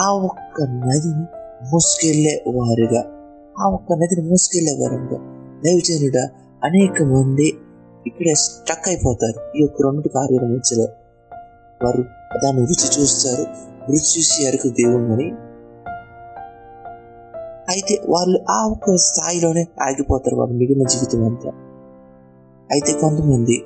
[0.00, 1.24] ఆ ఒక్క నదిని
[1.72, 3.00] మోసుకెళ్ళే వారిగా
[3.60, 5.18] ఆ ఒక్క నదిని మోసుకెళ్ళే వారంగా.
[5.64, 6.16] దైవజనుడ
[6.64, 7.48] అనేక మంది
[8.06, 10.86] ఇక్కడే స్టక్ అయిపోతారు ఈ యొక్క రెండు కార్యాల మధ్యలో.
[11.80, 12.02] వారు
[12.44, 13.44] దాన్ని రుచి చూస్తారు
[13.90, 15.26] రుచి చూసి అరకు దేవుణ్ణి
[17.70, 21.50] అయితే వాళ్ళు ఆ ఒక్క స్థాయిలోనే ఆగిపోతారు వాళ్ళ మిగిలిన జీవితం అంతా.
[22.72, 23.64] అయితే కొంతమంది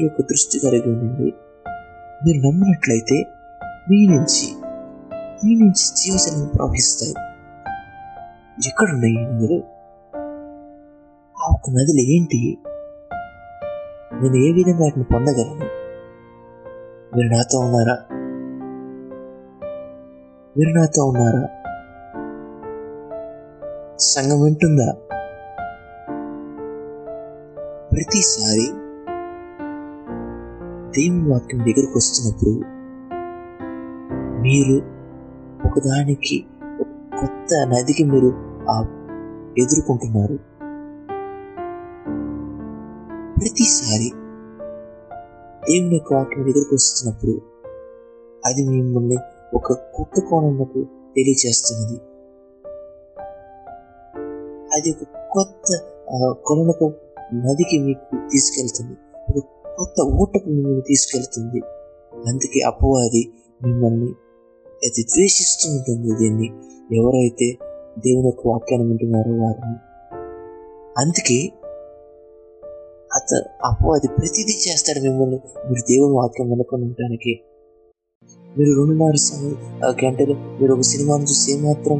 [0.00, 1.34] ఈ యొక్క దృష్టి కలిగి ఉండండి.
[2.26, 3.26] మీరు నమ్మినట్లయితే
[3.90, 4.54] మీ నుంచి
[5.44, 7.14] మీ నుంచి జీవజలం ప్రవహిస్తాయి.
[8.68, 9.62] ఎక్కడున్నాయి మీరు నదులు
[11.42, 12.58] ఆ ఒక్క నదులు ఏంటి?
[14.22, 15.80] నేను ఏ విధంగా వాటిని పొందగలను?
[17.16, 17.98] మీరు నాతో ఉన్నారా?
[20.56, 21.48] మీరు నాతో ఉన్నారా?
[24.00, 24.92] సంఘం వింటుందా?
[27.92, 28.66] ప్రతిసారి
[30.90, 32.50] దేవుని వాక్యం దగ్గరకు వస్తున్నప్పుడు
[34.40, 34.76] మీరు
[35.66, 36.44] ఒకదానికి
[36.80, 36.86] ఒక
[37.20, 38.32] కొత్త నదికి మీరు
[38.70, 38.80] ఆ
[39.58, 40.36] ఎదుర్కొంటున్నారు.
[43.40, 44.10] ప్రతిసారి
[45.70, 47.40] దేవుని యొక్క వాక్యం దగ్గరకు వస్తున్నప్పుడు
[48.46, 49.16] అది మిమ్మల్ని
[49.54, 50.84] ఒక కొత్త కోణంలోకి
[51.16, 52.09] తెలియజేస్తున్నది
[54.80, 55.78] అది ఒక కొత్త
[56.46, 56.92] కొలనకు
[57.34, 58.92] నదికి మీకు తీసుకెళ్తుంది.
[59.38, 59.44] ఒక
[59.78, 61.60] కొత్త ఊటకు మిమ్మల్ని తీసుకెళ్తుంది.
[62.28, 63.32] అందుకే అపవాది
[63.66, 64.12] మిమ్మల్ని
[64.84, 66.48] అది ద్వేషిస్తూ ఉంటుంది దీన్ని.
[66.96, 67.58] ఎవరైతే
[67.98, 69.76] దేవుని యొక్క వాక్యాన్ని వింటున్నారో వారిని.
[70.98, 71.52] అందుకే
[73.14, 75.40] అత అపవాది ప్రతిదీ చేస్తాడు మిమ్మల్ని.
[75.68, 77.40] మీరు దేవుని వాక్యం వినకుండా ఉండటానికి.
[78.58, 79.16] మీరు రెండున్నర
[80.04, 81.98] గంటలు మీరు ఒక సినిమాను చూసి ఏమాత్రం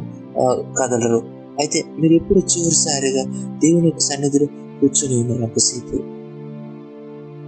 [0.81, 1.40] కదలరు.
[1.61, 3.23] అయితే మీరు ఎప్పుడు చివరిసారిగా
[3.59, 4.47] దేవుని యొక్క సన్నిధిలో
[4.79, 5.97] కూర్చొని ఉన్నారు ఒకసేపు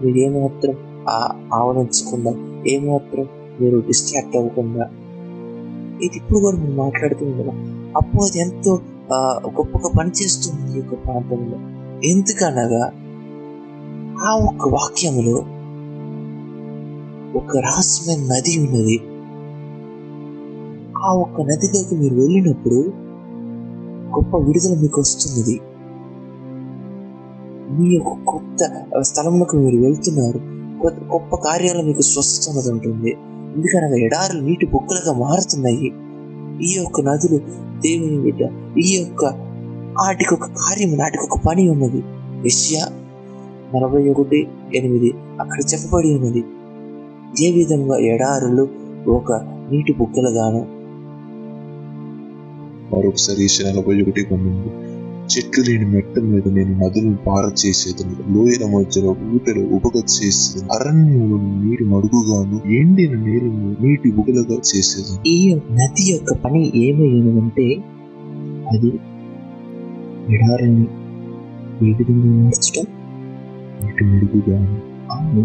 [0.01, 0.75] మీరు ఏమాత్రం
[1.09, 1.19] ఆ
[1.53, 2.31] ఆవరించకుండా
[2.67, 3.25] ఏమాత్రం
[3.61, 4.85] మీరు డిస్ట్రాక్ట్ అవ్వకుండా
[6.03, 7.53] ఇది ఇప్పుడు కూడా మేము మాట్లాడుతుంది కదా
[7.97, 8.71] అప్పుడు అది ఎంతో
[9.47, 11.57] గొప్పగా పనిచేస్తుంది ఈ యొక్క ప్రాంతంలో.
[12.03, 12.83] ఎందుకనగా
[14.25, 15.35] ఆ ఒక్క వాక్యంలో
[17.39, 18.97] ఒక రహస్యమైన నది ఉన్నది.
[21.03, 22.79] ఆ ఒక్క నదిలోకి మీరు వెళ్ళినప్పుడు
[24.15, 25.59] గొప్ప విడుదల మీకు వస్తున్నది.
[27.71, 30.41] మీ యొక్క కొత్త స్థలంలోకి మీరు వెళ్తున్నారు.
[30.81, 33.11] కొత్త గొప్ప కార్యాలు మీకు స్వస్థత అన్నది ఉంటుంది.
[33.55, 35.91] ఎందుకనగా ఎడారులు నీటి బొక్కలుగా మారుతున్నాయి.
[36.61, 37.37] ఈ యొక్క నదులు
[37.81, 38.41] దేవుని బిడ్డ
[38.77, 39.25] ఈ యొక్క
[39.99, 42.03] వాటికి ఒక కార్యం నాటికి ఒక పని ఉన్నది.
[42.41, 42.87] విషయా
[43.75, 46.43] నలభై ఒకటి ఎనిమిది అక్కడ చెప్పబడి ఉన్నది.
[47.45, 48.67] ఏ విధంగా ఎడారులు
[49.09, 49.33] ఒక
[49.71, 49.93] నీటి
[52.93, 54.71] మరొకసారి ఈశ నలభై ఒకటి పంతొమ్మిది
[55.27, 61.83] చెట్లు లేని మెట్ట మీద నేను నదులను పార చేసేదని లోయల మధ్యలో ఊటలు ఉబగ చేసేదని అరణ్యంలో నీటి
[61.83, 65.19] మడుగుగాను ఎండిన నీరును నీటి ఉగలగా చేసేదని.
[65.29, 65.37] ఈ
[65.71, 67.67] నది యొక్క పని ఏమైందంటే
[68.73, 68.91] అది
[70.29, 70.85] ఎడారిని
[71.81, 72.87] ఏ విధంగా మార్చడం?
[73.81, 74.77] నీటి మడుగుగాను
[75.11, 75.43] అవును.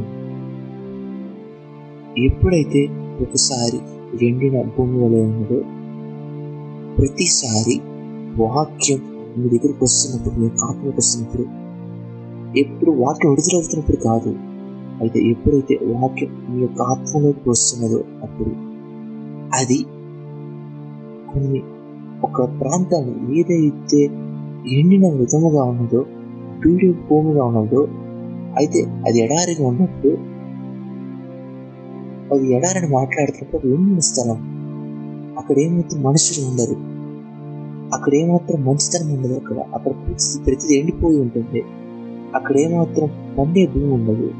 [2.24, 2.82] ఎప్పుడైతే
[3.20, 3.78] ఒకసారి
[4.26, 5.58] ఎండిన భూమి వలె ఉన్నదో
[6.98, 7.80] ప్రతిసారి
[8.36, 9.00] వాక్యం
[9.38, 11.44] మీ దగ్గరికి వస్తున్నప్పుడు మీ ఆత్మకు వస్తున్నప్పుడు
[12.58, 14.30] ఎప్పుడు వాక్యం విడుదలవుతున్నప్పుడు కాదు.
[15.00, 18.50] అయితే ఎప్పుడైతే వాక్యం మీ యొక్క ఆత్మలోకి వస్తున్నదో అప్పుడు
[19.54, 19.78] అది
[21.32, 21.60] కొన్ని
[22.22, 24.04] ఒక ప్రాంతాన్ని ఏదైతే
[24.78, 26.06] ఎండిన విధముగా ఉన్నదో
[26.58, 27.82] బీడు భూమిగా ఉన్నదో
[28.58, 30.14] అయితే అది ఎడారిగా ఉన్నప్పుడు
[32.34, 34.57] అది ఎడారిని మాట్లాడుతున్నప్పుడు ఎండిన స్థలం.
[35.38, 36.98] అక్కడ ఏమాత్రం మనుషులు ఉండరు.
[37.94, 39.56] అక్కడ ఏమాత్రం మంచితనం ఉండదు అక్కడ.
[39.74, 41.62] అక్కడ ప్రతి ప్రతిది ఎండిపోయి ఉంటుంది.
[42.34, 44.30] అక్కడ ఏమాత్రం పండే భూమి ఉండదు.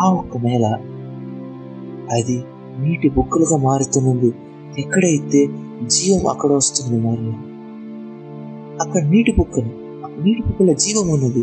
[0.00, 0.78] ఆ ఒక్క నేల
[2.10, 2.44] అది
[2.80, 4.32] నీటి బుక్కలుగా మారుతున్నది.
[4.78, 5.48] ఎక్కడైతే
[5.86, 7.32] జీవం అక్కడ వస్తుంది మరి
[8.80, 9.68] అక్కడ నీటి బుక్కలు
[10.24, 11.42] నీటి బుక్కల జీవం ఉన్నది.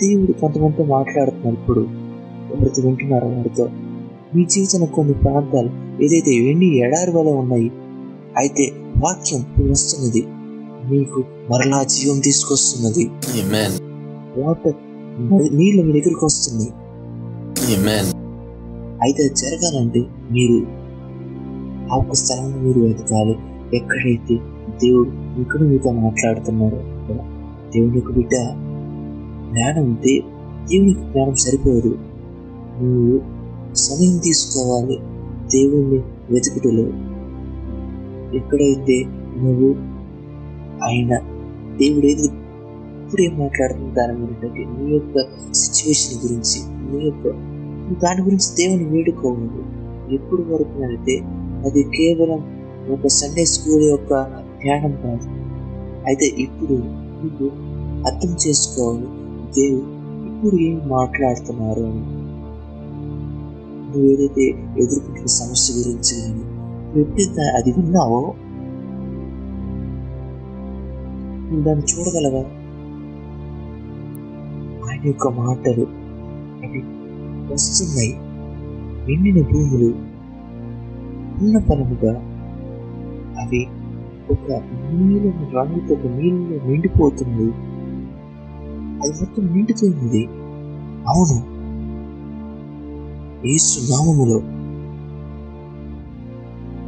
[0.00, 1.80] దేవుడు కొంతమందితో మాట్లాడుతున్నారు ఇప్పుడు.
[2.50, 3.68] ఎవరితో వింటున్నారో వారితో.
[4.34, 5.70] మీ జీవితంలో కొన్ని ప్రాంతాలు
[6.02, 7.72] ఏదైతే ఎండి ఎడారి వల్ల ఉన్నాయి
[8.38, 10.22] అయితే వాక్యం వస్తున్నది
[10.90, 13.10] మీకు మరలా జీవం తీసుకొస్తున్నది.
[14.38, 14.74] వాటర్
[15.54, 16.68] నీళ్ళు మీ దగ్గరికి వస్తుంది.
[19.02, 20.00] అయితే జరగాలంటే
[20.30, 20.80] మీరు
[21.92, 23.36] ఆ ఒక్క స్థలంలో మీరు వెతకాలి
[23.76, 24.34] ఎక్కడైతే
[24.70, 27.16] దేవుడు ఇక్కడ మీతో మాట్లాడుతున్నారో అక్కడ
[27.74, 28.34] దేవుని యొక్క బిడ్డ
[29.52, 30.20] జ్ఞానం దే
[30.70, 31.98] దేవునికి జ్ఞానం సరిపోదు.
[32.82, 33.20] నువ్వు
[33.74, 34.98] సమయం తీసుకోవాలి
[35.46, 36.00] దేవుణ్ణి
[36.30, 37.09] వెతుకుటలో.
[38.34, 38.96] ఎక్కడైతే
[39.36, 39.68] నువ్వు
[40.84, 41.12] ఆయన
[41.76, 42.28] దేవుడు ఏది
[43.02, 45.16] ఇప్పుడు ఏం మాట్లాడుతున్న దాని గురించి నీ యొక్క
[45.54, 46.58] సిచ్యువేషన్ గురించి
[46.90, 47.26] నీ యొక్క
[48.00, 49.62] దాని గురించి దేవుని వేడుకోవాలి
[50.14, 51.14] ఎప్పుడు వరకు అయితే
[51.66, 52.40] అది కేవలం
[52.90, 54.12] ఒక సండే స్కూల్ యొక్క
[54.62, 55.26] ధ్యానం కాదు
[56.06, 56.76] అయితే ఇప్పుడు
[57.20, 57.48] నువ్వు
[58.06, 59.08] అర్థం చేసుకోవాలి
[59.54, 59.88] దేవుడు
[60.30, 62.02] ఇప్పుడు ఏం మాట్లాడుతున్నారు అని.
[63.84, 64.44] నువ్వు ఏదైతే
[64.82, 66.44] ఎదుర్కొంటున్న సమస్య గురించి కానీ
[66.96, 68.34] నువ్వు అది విన్నావో?
[71.48, 72.40] నువ్వు దాన్ని చూడగలవా?
[74.90, 75.86] ఆయన యొక్క మాటలు
[76.66, 76.82] అవి
[77.52, 78.12] వస్తున్నాయి.
[79.14, 79.94] ఎండిన భూములు
[81.42, 82.12] ఉన్న పరముగా
[83.40, 83.66] అవి
[84.30, 84.52] ఒక
[84.92, 87.52] నీలం రంగుతో ఒక నీళ్ళు నిండిపోతుంది.
[89.00, 90.26] అది మొత్తం నిండుతుంది
[91.08, 91.60] అవును.
[93.46, 94.59] ఏసు నామములో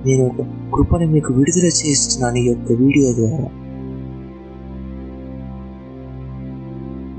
[0.07, 0.41] నేను ఒక
[0.75, 3.45] కృపను మీకు విడుదల చేస్తున్నాను ఈ యొక్క వీడియో ద్వారా.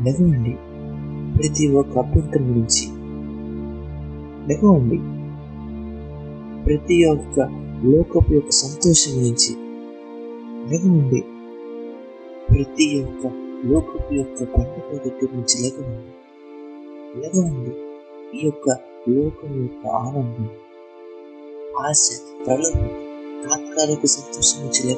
[0.03, 0.57] లెగవండి
[1.37, 2.85] ప్రతి ఒక్క అభ్యంతరం గురించి.
[4.47, 4.97] లెగవండి
[6.65, 7.39] ప్రతి ఒక్క
[7.85, 9.55] లోకపు యొక్క సంతోషం గురించి.
[10.69, 11.23] లెగవండి
[12.49, 13.31] ప్రతి ఒక్క
[13.65, 16.13] లోకపు యొక్క పండుగ దగ్గర నుంచి లెగవండి
[17.21, 17.71] లెగవండి
[18.37, 18.69] ఈ యొక్క
[19.09, 20.49] లోకం యొక్క ఆనందం.
[21.79, 22.09] ఆశ
[22.47, 22.87] ప్రలోభం
[23.43, 24.91] తాత్కాలిక సంతోషం నుంచి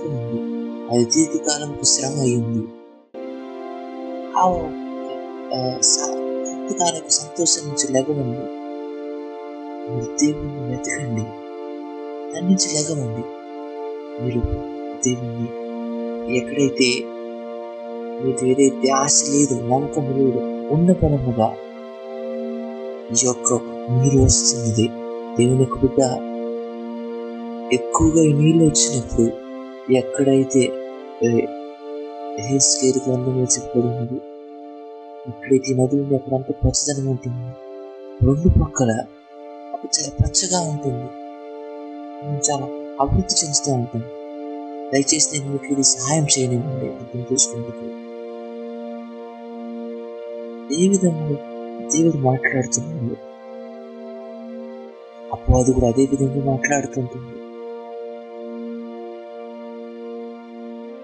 [0.91, 2.67] అది దీర్ఘకాలంకు శ్రమ అయింది
[4.37, 4.49] ఆ
[6.45, 8.65] తాత్కాలిక సంతోషం నుంచి లెగవండి.
[9.91, 11.21] మీరు దేవుణ్ణి వెతకండి
[12.33, 13.23] దాని నుంచి లెగవండి.
[14.21, 14.39] మీరు
[15.05, 15.47] దేవుణ్ణి
[16.37, 17.03] ఎక్కడైతే
[18.23, 21.55] మీకు ఏదైతే ఆశ లేదు నమ్మకం లేదు ఉన్న పరముగా
[23.11, 23.53] ఈ యొక్క
[23.89, 24.87] మీరు వస్తున్నది.
[25.37, 26.34] దేవుని యొక్క బిడ్డ
[27.73, 29.29] ఎక్కువగా ఈ నీళ్ళు వచ్చినప్పుడు
[29.93, 30.59] ఎక్కడైతే
[32.41, 34.21] హేస్కేర్ గ్రంథంలో చెప్పబడినది
[35.27, 37.51] ఎక్కడైతే నది ఉంది అక్కడంతా పచ్చదనం ఉంటుంది.
[38.25, 38.89] రెండు పక్కల
[39.85, 41.05] చాలా పచ్చగా ఉంటుంది.
[42.49, 42.65] చాలా
[43.01, 44.01] అభివృద్ధి చెందుతూ ఉంటాం.
[44.93, 46.85] దయచేసి నేను మీకు ఇది సహాయం చేయనివ్వండి.
[46.85, 47.69] అర్థం చేసుకుంటూ
[50.75, 51.29] ఏ విధంగా
[51.93, 53.15] దేవుడు మాట్లాడుతున్నాడు.
[55.33, 57.34] అపవాది కూడా అదే విధంగా మాట్లాడుతుంటుంది.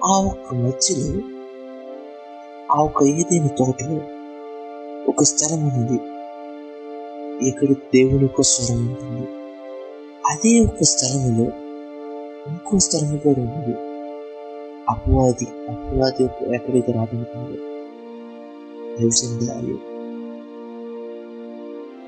[0.05, 1.09] ఆ ఒక్క మధ్యలో
[2.71, 3.97] ఆ ఒక్క ఏదైన తోటలో
[5.07, 5.97] ఒక స్థలం ఉన్నది
[7.47, 9.25] ఇక్కడ దేవుని యొక్క స్వరం ఉంటుంది.
[10.31, 11.47] అదే ఒక స్థలములో
[12.47, 13.75] ఇంకో స్థలము కూడా ఉన్నది
[14.89, 16.23] అపవాది అపవాది
[16.55, 17.57] ఎక్కడైతే రాబడుతుందో
[18.95, 19.75] దైవజనుడాలి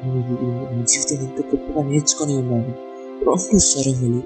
[0.01, 2.73] నా జీవితం ఎంత గొప్పగా నేర్చుకొని ఉన్నాను.
[3.27, 4.21] రెండు స్వరములు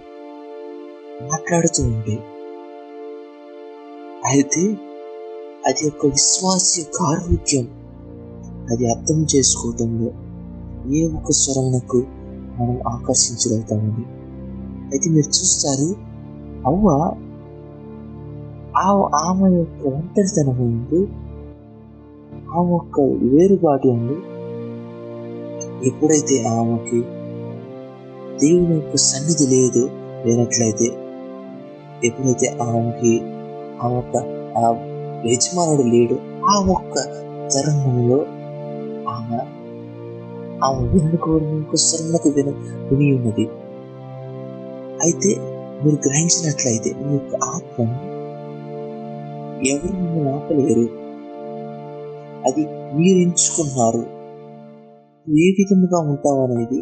[1.24, 2.16] మాట్లాడుతూ ఉంటే
[4.28, 4.64] అయితే
[5.68, 7.66] అది ఒక విశ్వాస యొక్క ఆరోగ్యం
[8.70, 10.10] అది అర్థం చేసుకోవటంలో
[10.92, 12.00] ఏ ఒక్క స్వరణకు
[12.58, 14.06] మనం ఆకర్షించగలుగుతామని
[14.86, 15.88] అయితే మీరు చూస్తారు
[16.68, 16.88] అవ్వ
[18.78, 18.88] ఆ
[19.22, 21.00] ఆమె యొక్క ఒంటరితనం ఏంటి
[22.56, 24.18] ఆమె యొక్క వేరుబాటు ఉంది
[25.88, 27.00] ఎప్పుడైతే ఆమెకి
[28.42, 29.84] దేవుని యొక్క సన్నిధి లేదు
[30.26, 30.88] లేనట్లయితే
[32.04, 33.14] ఎప్పుడైతే ఆమెకి
[33.84, 34.16] ఆ ఒక్క
[34.58, 34.64] ఆ
[35.26, 36.16] యజమానుడు లేడు.
[36.52, 36.96] ఆ ఒక్క
[37.54, 38.20] తరుణంలో
[39.12, 39.38] ఆమె
[40.64, 42.50] ఆమె వినుకోవడం యొక్క విన
[42.90, 43.46] విని ఉన్నది.
[45.04, 45.32] అయితే
[45.84, 47.84] మీరు గ్రహించినట్లయితే మీ యొక్క ఆత్మ
[49.68, 50.86] ఎవరు మిమ్మల్ని ఆపలేరు
[52.48, 52.64] అది
[52.98, 54.04] మీరు ఎంచుకున్నారు.
[55.44, 56.80] ఏ విధముగా ఉంటావు అనేది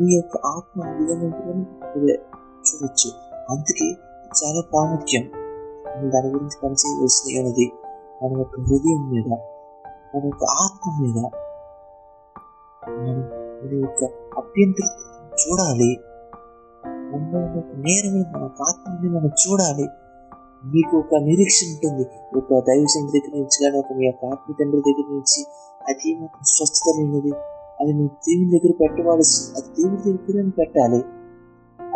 [0.00, 1.28] మీ యొక్క ఆత్మ విధంగా
[2.66, 3.10] చూడొచ్చు.
[3.50, 3.88] అందుకే
[4.34, 5.22] చాలా ప్రాముఖ్యం.
[5.22, 7.72] మనం దాని గురించి పనిచేయవలసి ఉన్నది
[8.22, 9.24] మన యొక్క హృదయం మీద
[10.14, 11.16] మన యొక్క ఆత్మ మీద.
[12.88, 13.18] మనం
[13.64, 14.04] మన యొక్క
[14.38, 14.88] అభ్యంతర
[15.32, 16.00] చూడాలి.
[16.86, 19.88] మన ఉన్న ఒక మన ఆత్మని మనం చూడాలి.
[20.64, 22.08] మీకు ఒక నిరీక్షణ ఉంటుంది.
[22.36, 25.46] ఒక దైవ తండ్రి దగ్గర నుంచి కానీ ఒక మీ యొక్క ఆత్మ తండ్రి దగ్గర నుంచి
[25.88, 27.32] అది మాత్రం స్వస్థత లేనిది
[27.80, 31.04] అది మీ దేవుని దగ్గర పెట్టవలసి అది దేవుని దగ్గర పెట్టాలి.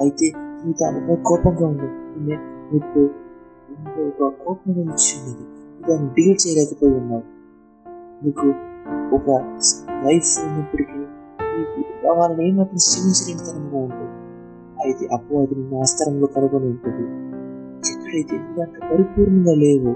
[0.01, 1.89] అయితే నువ్వు దాని కోపంగా ఉంది
[2.71, 3.03] నీకు
[3.71, 5.15] నీకు ఒక కోపం నుంచి
[5.81, 7.25] దాన్ని డీల్ చేయలేకపోయి ఉన్నావు
[8.23, 8.49] నీకు
[9.17, 9.29] ఒక
[10.05, 10.99] లైఫ్ ఉన్నప్పటికీ
[11.53, 14.15] నీకు వాళ్ళని ఏమాత్రం క్షమించలేని తరంగా ఉంటుంది
[14.85, 17.07] అయితే అప్పుడు అది నిన్న ఆస్తరంలో కనుగొని ఉంటుంది
[17.89, 19.93] ఎక్కడైతే దాంట్లో పరిపూర్ణంగా లేవు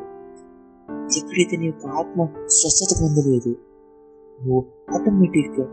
[1.13, 3.53] ఎక్కడైతే నీ యొక్క ఆత్మ స్వస్థత పొందలేదు
[4.39, 4.63] నువ్వు
[4.95, 5.67] ఆటోమేటిక్గా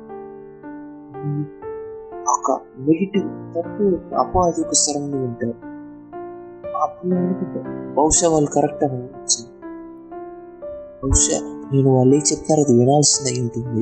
[2.33, 4.73] ఒక నెగిటివ్ తప్పు అపవాది యొక్క
[5.15, 5.55] ఉంటారు
[6.77, 7.15] అప్పుడు
[7.95, 9.51] బహుశా వాళ్ళు కరెక్ట్ అని అనిపించింది
[11.03, 11.37] బహుశా
[11.73, 13.81] నేను వాళ్ళు ఏం చెప్తారో అది వినాల్సిందై ఉంటుంది.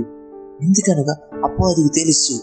[0.66, 2.36] ఎందుకనగా అపవాదికి తెలుసు.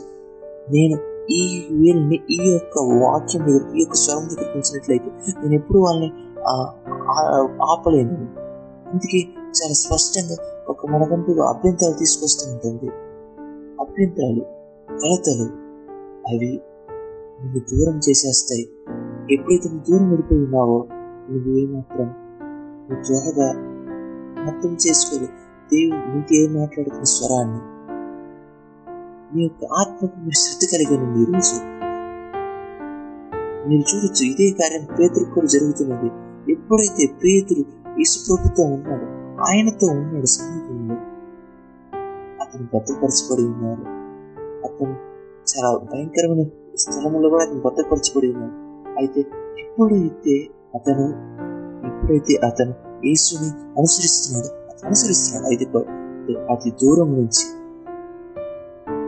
[0.74, 0.96] నేను
[1.30, 1.40] ఈ
[1.70, 5.09] వీళ్ళని ఈ యొక్క వాక్యం దగ్గర ఈ యొక్క స్వరం దగ్గర పెంచినట్లయితే
[5.42, 6.11] నేను ఎప్పుడు వాళ్ళని
[7.72, 8.16] ఆపలేను.
[8.90, 9.20] అందుకే
[9.59, 10.36] చాలా స్పష్టంగా
[10.68, 12.88] ఒక మనకంటూ అభ్యంతరాలు తీసుకొస్తూ ఉంటుంది.
[13.80, 14.42] అభ్యంతరాలు
[15.00, 15.63] కలతలు
[16.29, 16.51] అవి
[17.41, 18.64] నిన్ను దూరం చేసేస్తాయి.
[19.31, 20.87] ఎప్పుడైతే నువ్వు దూరం వెళ్ళిపోయి ఉన్నావో
[21.31, 22.09] నువ్వు ఏమాత్రం
[22.87, 23.49] నువ్వు త్వరగా
[24.47, 25.29] అర్థం చేసుకోరు
[25.72, 27.61] దేవుడు నీకు ఏం మాట్లాడుతున్న స్వరాన్ని?
[29.35, 31.57] మీ యొక్క ఆత్మకు మీరు శ్రద్ధ కలిగి ఉంది ఈరోజు
[33.68, 36.09] మీరు చూడొచ్చు ఇదే కార్యం పేతురు కూడా జరుగుతున్నది.
[36.53, 37.62] ఎప్పుడైతే పేతురు
[37.99, 39.07] యేసు ప్రభుతో ఉన్నాడు
[39.43, 40.97] ఆయనతో ఉన్నాడు సమీపంలో
[42.43, 43.85] అతను భద్రపరచబడి ఉన్నారు
[44.64, 45.13] అతను
[45.47, 46.42] చాలా భయంకరమైన
[46.82, 48.55] స్థలంలో కూడా అతను భద్రపరచబడి ఉన్నాడు.
[48.97, 49.20] అయితే
[49.62, 50.34] ఎప్పుడైతే
[50.74, 51.07] అతను
[51.86, 52.74] ఎప్పుడైతే అతను
[53.07, 54.51] యేసుని అనుసరిస్తున్నాడు
[54.86, 55.64] అనుసరిస్తున్నాడు అయితే
[56.53, 57.45] అతి దూరం నుంచి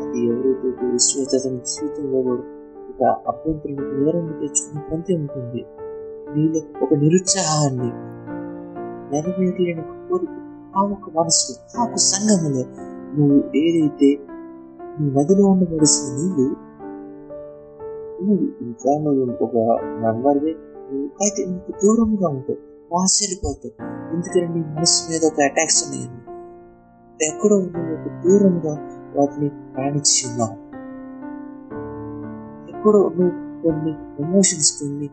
[0.03, 2.43] అది ఎవరైతే విశ్వాస అతని జీవితంలో కూడా
[2.91, 5.63] ఒక అభ్యంతరం నేరం తెచ్చుకునే పొందే ఉంటుంది.
[6.35, 7.91] నీలో ఒక నిరుత్సాహాన్ని
[9.13, 10.35] నెరవేరలేని కోరిక
[10.77, 12.63] ఆ ఒక మనసు ఆ ఒక సంఘములో
[13.15, 14.09] నువ్వు ఏదైతే
[15.01, 16.57] ఈ నదిలో ఉండవలసిన నీళ్ళు
[18.63, 19.57] ఇంకా నువ్వు ఒక
[20.05, 20.51] నన్వర్వే
[21.23, 26.21] అయితే నీకు దూరంగా ఉంటావు ఆశ్చర్యపోతావు ఎందుకంటే నీ మనసు మీద ఒక అటాక్స్ ఉన్నాయని
[27.27, 28.73] ఎక్కడో నువ్వు ఒక దూరంగా
[29.17, 30.53] వాటిని ప్రయాణించి ఉన్నావు
[32.69, 35.11] ఎక్కడో నువ్వు కొన్ని ఎమోషన్స్ కొన్ని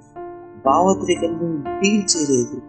[0.65, 2.61] భావోద్రేకాలు నువ్వు డీల్ చేయలేదు.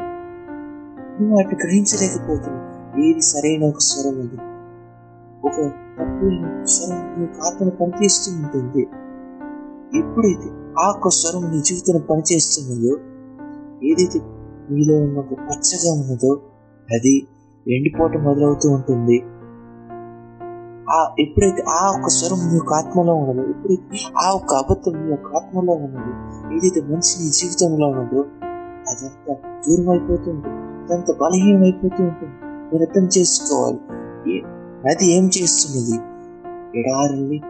[1.21, 3.01] నువ్వు వాటిని గ్రహించలేకపోతున్నావు.
[3.01, 4.37] ఏది సరైన ఒక స్వరం అది?
[5.47, 6.27] ఒక తప్పు
[6.67, 8.83] స్వరం నీ ఆత్మను పనిచేస్తూ ఉంటుంది.
[9.99, 12.93] ఎప్పుడైతే ఆ ఒక్క స్వరం నీ జీవితం పనిచేస్తున్నదో
[13.83, 14.19] ఏదైతే
[14.71, 16.33] నీలో ఉన్న ఒక పచ్చగా ఉన్నదో
[16.89, 17.29] అది
[17.67, 19.17] ఎండిపోవటం మొదలవుతూ ఉంటుంది.
[20.91, 25.37] ఆ ఎప్పుడైతే ఆ ఒక్క స్వరం నీ యొక్క ఆత్మలో ఉన్నదో ఎప్పుడైతే ఆ ఒక్క అబద్ధం నీ యొక్క
[25.37, 26.13] ఆత్మలో ఉన్నదో
[26.55, 28.21] ఏదైతే మనిషి నీ జీవితంలో ఉన్నదో
[28.91, 29.35] అదంతా
[29.69, 30.49] దూరం అయిపోతుంది
[30.85, 32.35] అదంతా బలహీనం అయిపోతూ ఉంటుంది.
[32.73, 33.81] మీరు అర్థం చేసుకోవాలి
[34.87, 35.97] నది ఏం చేస్తున్నది?
[36.79, 37.41] ఎడారిని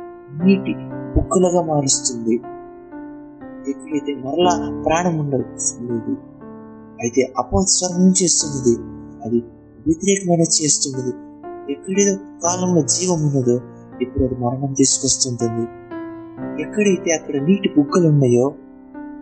[0.44, 0.74] నీటి
[1.20, 2.34] ఉక్కులుగా మారుస్తుంది.
[3.70, 6.12] ఎప్పుడైతే మరలా ప్రాణం ఉండదు
[7.02, 8.74] అయితే అపోస్వరం ఏం చేస్తున్నది?
[9.24, 9.44] అది
[9.86, 11.12] వ్యతిరేకమైన చేస్తున్నది.
[11.72, 13.60] ఎక్కడేదో కాలంలో జీవం ఉన్నదో
[14.00, 15.64] ఇప్పుడు అది మరణం తీసుకొస్తుంటుంది.
[16.62, 18.54] ఎక్కడైతే అక్కడ నీటి బుగ్గలు ఉన్నాయో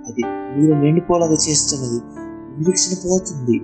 [0.09, 2.01] అది నీరు నిండిపోలాగా చేస్తున్నది.
[2.59, 3.59] నిరీక్షణ పోతుంది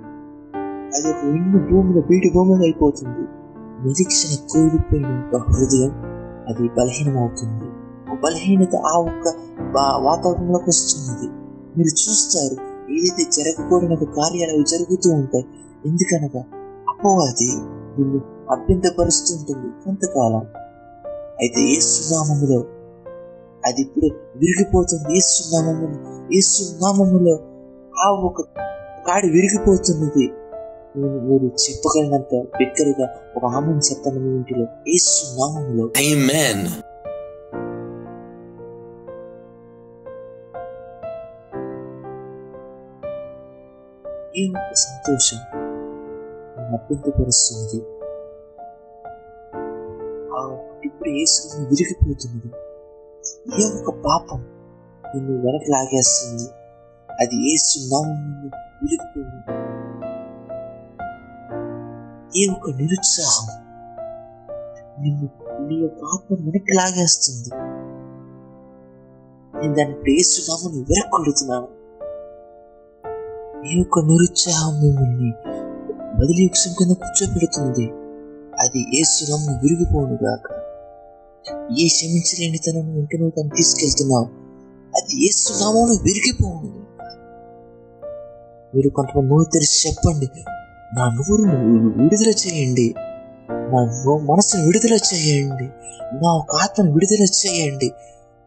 [0.95, 3.38] అది ఒక ఎండు భూమిలో బీటి భూమిగా అయిపోతుంది.
[3.85, 5.91] నిరీక్షణ కోల్పోయిన ఒక హృదయం
[6.49, 7.67] అది బలహీనం అవుతుంది
[8.21, 9.27] బలహీనత ఆ ఒక్క
[9.77, 11.27] వాతావరణంలోకి వస్తున్నది.
[11.77, 12.55] మీరు చూస్తారు
[12.91, 15.45] ఏదైతే జరగకూడని కార్యాలు జరుగుతూ ఉంటాయి
[15.85, 16.43] ఎందుకనగా
[16.89, 17.49] అపోవాది
[17.97, 18.21] నిన్ను
[18.51, 20.45] అభ్యంతపరుస్తుంటుంది కొంతకాలం.
[21.39, 22.59] అయితే ఏ సునామములో
[23.65, 24.05] అది ఇప్పుడు
[24.35, 25.17] విరిగిపోతుంది.
[25.17, 27.35] ఏ సునామములో ఏ సునామములో
[28.05, 28.41] ఆ ఒక
[29.07, 30.31] కాడి విరిగిపోతున్నది.
[30.97, 34.67] నేను మీరు చెప్పగలిగినంత బిగ్గరగా ఒక ఆమెను చెప్పండి మీ ఇంటిలో.
[34.87, 36.69] ఏ సునామములో Amen.
[44.37, 45.37] ఏ ఒక్క సంతోషం
[46.73, 47.81] అభ్యంతపరుస్తున్నది
[50.85, 52.51] ఇప్పుడు ఏసుని విరిగిపోతున్నది.
[53.61, 54.45] ఏ ఒక్క పాపం
[55.15, 56.49] నిన్ను వెనక్కి లాగేస్తుంది
[57.21, 58.51] అది ఏసు నామం
[58.83, 59.68] విరిగిపోయింది.
[62.39, 63.69] ఏ యొక్క నిరుత్సాహం.
[65.03, 65.29] నిన్ను
[65.67, 67.49] నీ యొక్క ఆత్మ వెనక్కి లాగేస్తుంది.
[69.61, 71.67] నేను దాన్ని ఇప్పుడు ఏసు నామం విరక్కొడుతున్నాను
[73.67, 75.31] ఈ యొక్క నిరుత్సాహం మిమ్మల్ని
[76.19, 77.91] బదిలీ వృక్షం కింద కూర్చోబెడుతుంది.
[78.61, 80.59] అది ఏ సురంను విరిగిపోనుగాక.
[81.79, 84.25] ఏ క్షమించలేని తనను ఇంటి నువ్వు తను తీసుకెళ్తున్నావు.
[84.97, 86.79] అది ఏ సునామను విరిగిపోను
[88.75, 90.27] మీరు కొంతమంది నోరు తెరిచి చెప్పండి.
[90.97, 92.93] నా నోరును విడుదల చేయండి.
[93.49, 93.83] నా
[94.31, 95.63] మనసును విడుదల చేయండి.
[96.23, 97.91] నా ఒక ఆత్మను విడుదల చేయండి.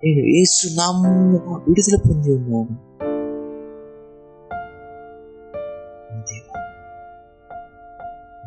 [0.05, 2.93] నేను ఏసు సునామను విడుదల పొంది ఉన్నాను.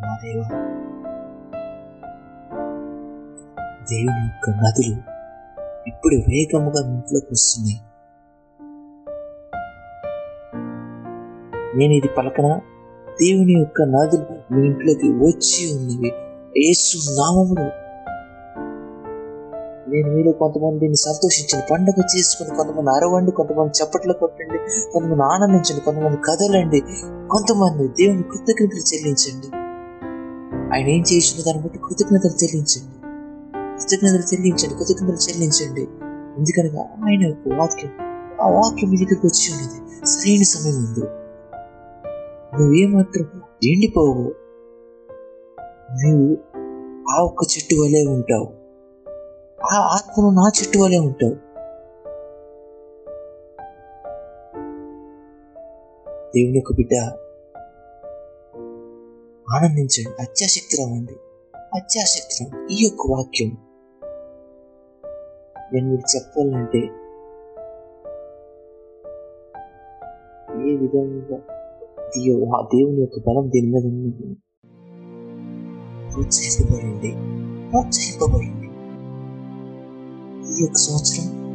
[0.01, 0.47] నా దేవా
[3.91, 4.95] దేవుని యొక్క నదులు
[5.87, 7.81] ఇప్పుడు వేగముగా ఇంట్లోకి వస్తున్నాయి.
[11.77, 12.59] నేను ఇది పలకన?
[13.21, 16.11] దేవుని యొక్క నదులు మీ ఇంట్లోకి వచ్చి ఉన్నవి.
[16.69, 17.85] ఏసు నామములు
[19.89, 24.57] నేను మీలో కొంతమందిని సంతోషించండి పండుగ చేసుకుని కొంతమంది అరవండి కొంతమంది చప్పట్లు కొట్టండి
[24.91, 26.79] కొంతమంది ఆనందించండి కొంతమంది కదలండి
[27.31, 29.47] కొంతమంది దేవుని కృతజ్ఞతలు చెల్లించండి.
[30.75, 32.95] ఆయన ఏం చేసిన దాన్ని బట్టి కృతజ్ఞతలు చెల్లించండి.
[33.81, 35.81] కృతజ్ఞతలు చెల్లించండి కృతజ్ఞతలు చెల్లించండి.
[36.37, 37.91] ఎందుకనగా ఆయన యొక్క వాక్యం
[38.41, 40.07] ఆ వాక్యం మీ దగ్గరికి వచ్చి ఉన్నది.
[40.07, 41.24] సరైన సమయం ఉంది.
[42.59, 44.35] నువ్వేమాత్రం ఎండిపోవు.
[46.03, 46.37] నువ్వు
[47.11, 48.47] ఆ ఒక్క చెట్టు వలె ఉంటావు.
[49.73, 51.33] ఆ ఆత్మను నా చెట్టు వలె ఉంటావు.
[56.35, 56.93] దేవుని యొక్క బిడ్డ
[59.53, 60.21] ఆనందించండి.
[60.21, 61.15] అత్యాశక్తి రావండి
[61.75, 63.57] అత్యాశక్తి ఈ యొక్క వాక్యం.
[65.73, 66.79] నేను మీరు చెప్పాలంటే
[70.69, 71.54] ఏ విధంగా
[72.17, 74.35] దియో- ఆ దేవుని యొక్క బలం దీని మీద ఉన్నది
[76.13, 77.11] ప్రోత్సహింపబడండి
[77.69, 78.65] ప్రోత్సహింపబడండి
[80.51, 81.45] ఈ యొక్క సంవత్సరం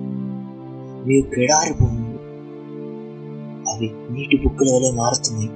[1.06, 2.10] మీ క్రీడారి భూములు
[3.70, 5.48] అవి నీటి బుక్కల వలె మారుతున్నాయి.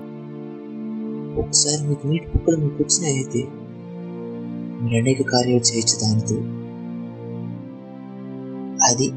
[1.40, 3.48] ఒకసారి మీకు నీటి బుక్కలు మీకు వచ్చినాయి అయితే
[4.82, 6.34] మీరు అనేక కార్యాలు చేయొచ్చు దానితో.
[8.84, 9.08] అది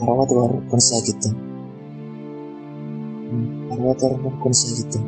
[0.00, 1.49] తర్వాత వారం కొనసాగిద్దాం.
[3.80, 5.04] ఉమ్, కొనసాగిద్దాం.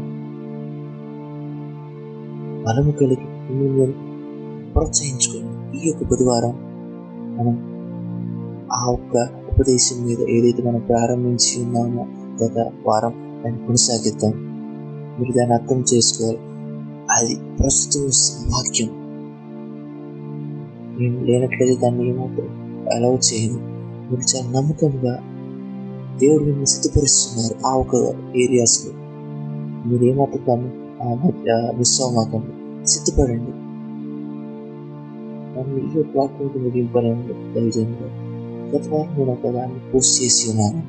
[2.64, 3.95] బలము కలిగి మిమ్మల్ని
[4.73, 6.55] ప్రోత్సహించుకోండి ఈ యొక్క బుధవారం
[7.37, 7.55] మనం
[8.73, 9.16] ఆ ఒక్క
[9.49, 12.07] ఉపదేశం మీద ఏదైతే మనం ప్రారంభించి ఉన్నామో
[12.45, 14.33] గత వారం దాన్ని కొనసాగిద్దాం.
[15.18, 16.39] మీరు దాన్ని అర్థం చేసుకోవాలి.
[17.11, 18.89] అది ప్రస్తుతం వస్తున్న వాక్యం
[20.99, 22.25] నేను లేనట్లయితే దాన్ని ఏమో
[22.93, 23.59] అలౌ చేయను.
[24.11, 25.32] మీరు చాలా నమ్మకంగా
[26.23, 27.95] దేవుడు మిమ్మల్ని సిద్ధపరుస్తున్నారు ఆ ఒక
[28.37, 28.93] ఏరియాస్లో
[29.89, 31.14] మీరు ఏమాత్రం ఆ
[31.77, 33.51] మిస్ అవ్వమాకండి సిద్ధపడండి.
[35.59, 38.23] నన్ను ఈ యొక్క వాక్యంతో ముగింపనండి దయచేయండి.
[38.77, 40.83] గత వారం నేను ఒక దాన్ని పోస్ట్ చేసి ఉన్నాను.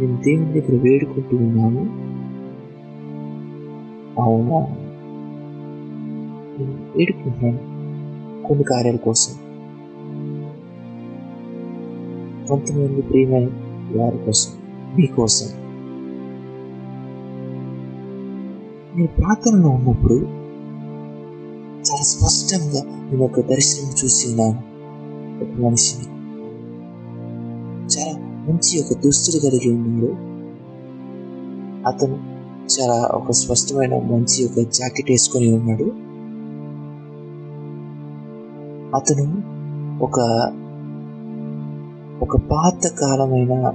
[0.00, 1.80] నేను దేవుని దగ్గర వేడుకుంటూ ఉన్నాను.
[4.20, 4.58] అవునా?
[6.58, 7.76] నేను వేడుకుంటున్నాను
[8.48, 9.32] కొన్ని కార్యాల కోసం.
[12.48, 14.52] కొంతమంది ప్రియమైన వారి కోసం
[14.96, 15.48] మీకోసం
[18.96, 20.14] నేను ప్రార్థనలో ఉన్నప్పుడు
[21.80, 24.60] చాలా స్పష్టంగా నేను ఒక దర్శనం చూసి ఉన్నాను
[25.42, 26.06] ఒక మనిషిని.
[27.86, 30.10] చాలా మంచి ఒక దుస్తులు కలిగి ఉన్నాడు
[31.88, 32.16] అతను
[32.66, 35.84] చాలా ఒక స్పష్టమైన మంచి ఒక జాకెట్ వేసుకొని ఉన్నాడు.
[38.96, 39.56] అతను
[40.04, 40.20] ఒక
[42.22, 43.72] ఒక పాత కాలమైన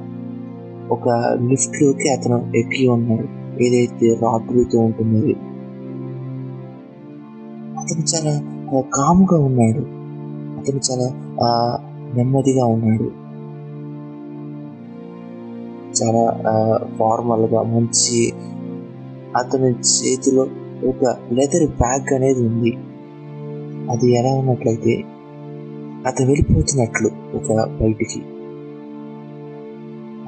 [0.92, 1.10] ఒక
[1.48, 3.28] లిఫ్ట్లోకి అతను ఎక్కి ఉన్నాడు.
[3.64, 5.34] ఏదైతే రాత్రితో ఉంటున్నది.
[7.80, 8.34] అతను చాలా
[8.80, 9.80] కామ్గా ఉన్నాడు.
[10.60, 11.08] అతను చాలా
[12.16, 13.12] నెమ్మదిగా ఉన్నాడు.
[16.04, 16.44] చాలా
[17.00, 18.34] ఫార్మల్గా మంచి
[19.38, 20.48] అతని చేతిలో
[20.89, 22.78] ఒక లెదర్ బ్యాగ్ అనేది ఉంది.
[23.92, 25.04] అది ఎలా ఉన్నట్లయితే
[26.08, 28.24] అతను వెళ్ళిపోతున్నట్లు ఒక బయటికి.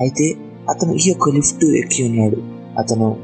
[0.02, 0.36] అయితే
[0.70, 2.36] అతను ఈ యొక్క లిఫ్ట్ ఎక్కి ఉన్నాడు.
[2.80, 3.18] అతను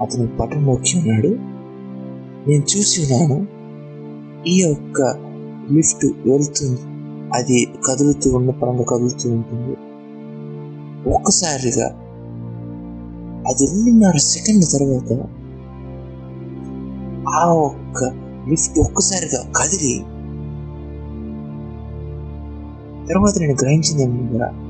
[0.00, 1.28] అతను బటన్ ఎక్కి ఉన్నాడు.
[2.48, 3.46] నేను చూసి ఉన్నాను
[4.46, 5.00] ఈ యొక్క
[5.72, 6.82] లిఫ్ట్ వెళ్తుంది
[7.34, 9.76] అది కదులుతూ ఉన్న పరంగా కదులుతూ ఉంటుంది.
[11.06, 11.86] ఒక్కసారిగా
[13.50, 15.12] అది రెండున్నర సెకండ్ల తర్వాత
[17.28, 18.04] ఆ ఒక్క
[18.48, 20.04] లిఫ్ట్ ఒక్కసారిగా కదిలి
[23.08, 24.63] తర్వాత నేను గ్రహించింది ఏమన్నా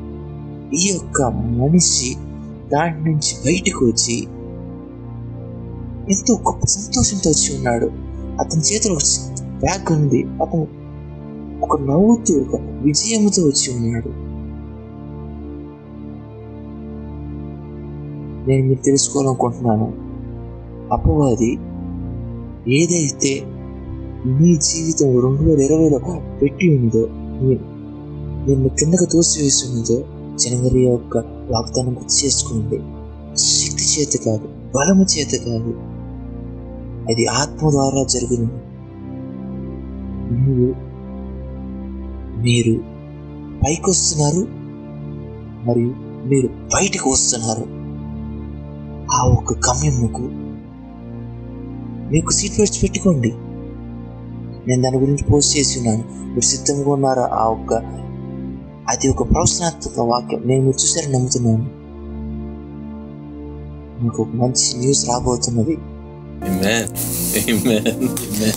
[0.75, 2.14] ఈ యొక్క మనిషి
[2.72, 4.27] దాని నుంచి బయటకు వచ్చి
[6.11, 7.91] ఎంతో గొప్ప సంతోషంతో వచ్చి ఉన్నాడు.
[8.41, 8.99] అతని చేతిలో
[9.61, 10.22] బ్యాగ్ ఉంది.
[10.22, 10.66] అతను
[11.62, 14.09] ఒక నవ్వుతూ ఒక విజయంతో వచ్చి ఉన్నాడు.
[18.49, 19.93] నేను మీరు తెలుసుకోవాలనుకుంటున్నాను.
[20.93, 21.59] అపవాది
[22.75, 23.43] ఏదైతే
[24.27, 26.01] మీ జీవితం రెండు వేల ఇరవైలో
[26.43, 27.09] పెట్టి ఉందో
[27.43, 27.75] మీ-
[28.49, 30.05] నిన్ను కిందకు తోసివేసి ఉన్నదో
[30.37, 31.16] జనవరి యొక్క
[31.51, 32.78] వాగ్దానం గుర్తు చేసుకోండి.
[33.37, 35.74] శక్తి చేత కాదు బలము చేత కాదు.
[37.11, 38.74] అది ఆత్మ ద్వారా జరుగును.
[40.35, 40.74] నువ్వు
[42.43, 42.80] మీరు
[43.66, 44.47] పైకి వస్తున్నారు
[45.66, 45.95] మరియు
[46.28, 47.85] మీరు బయటకు వస్తున్నారు.
[49.16, 50.22] ఆ ఒక్క గమ్యముకు
[52.12, 53.32] మీకు సీట్ బెల్ట్స్ పెట్టుకోండి.
[54.68, 56.05] నేను దాని గురించి పోస్ట్ చేసి ఉన్నాను.
[56.28, 57.30] మీరు సిద్ధంగా ఉన్నారా?
[57.32, 58.04] ఆ ఒక్క
[58.89, 60.43] అది ఒక ప్రవచనాత్మక వాక్యం.
[60.45, 61.85] నేను మీరు చూసారని నమ్ముతున్నాను.
[64.05, 65.78] మీకు ఒక మంచి న్యూస్ రాబోతున్నది.
[66.45, 66.91] Amen.
[67.49, 67.89] Amen.
[67.89, 68.55] Amen.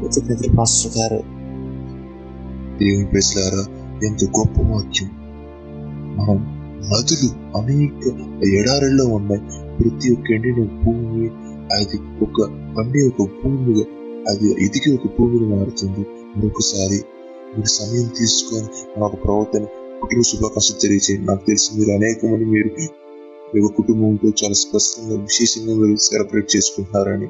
[0.00, 1.16] కృతజ్ఞతలు పాస్టర్ గారు.
[2.78, 3.66] దేవుని ప్రజలారా
[4.06, 5.10] ఎంత గొప్ప వాక్యం.
[6.16, 8.06] మనం నదులు అనేక
[8.44, 9.40] ఎడారిలో ఉన్నాయి.
[9.76, 11.28] ప్రతి ఒక్క ఎండిన భూమి
[11.76, 12.48] అది ఒక
[12.78, 13.84] పండే ఒక భూమిగా
[14.28, 16.06] అది ఎదిగి ఒక భూమిని మారుతుంది.
[16.36, 17.04] మరొకసారి
[17.56, 18.68] మీరు సమయం తీసుకొని
[19.00, 19.64] మాకు ప్రవర్తన
[20.00, 22.70] కుటుంబ శుభాకాంక్షలు తెలియజేయండి నాకు తెలిసి మీరు అనేక మంది మీరు
[23.54, 27.28] మీ కుటుంబంతో చాలా స్పష్టంగా విశేషంగా మీరు సెలబ్రేట్ చేసుకుంటున్నారని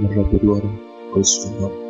[0.00, 0.78] మరలా గురువారం
[1.14, 1.87] కలుసుకుందాం.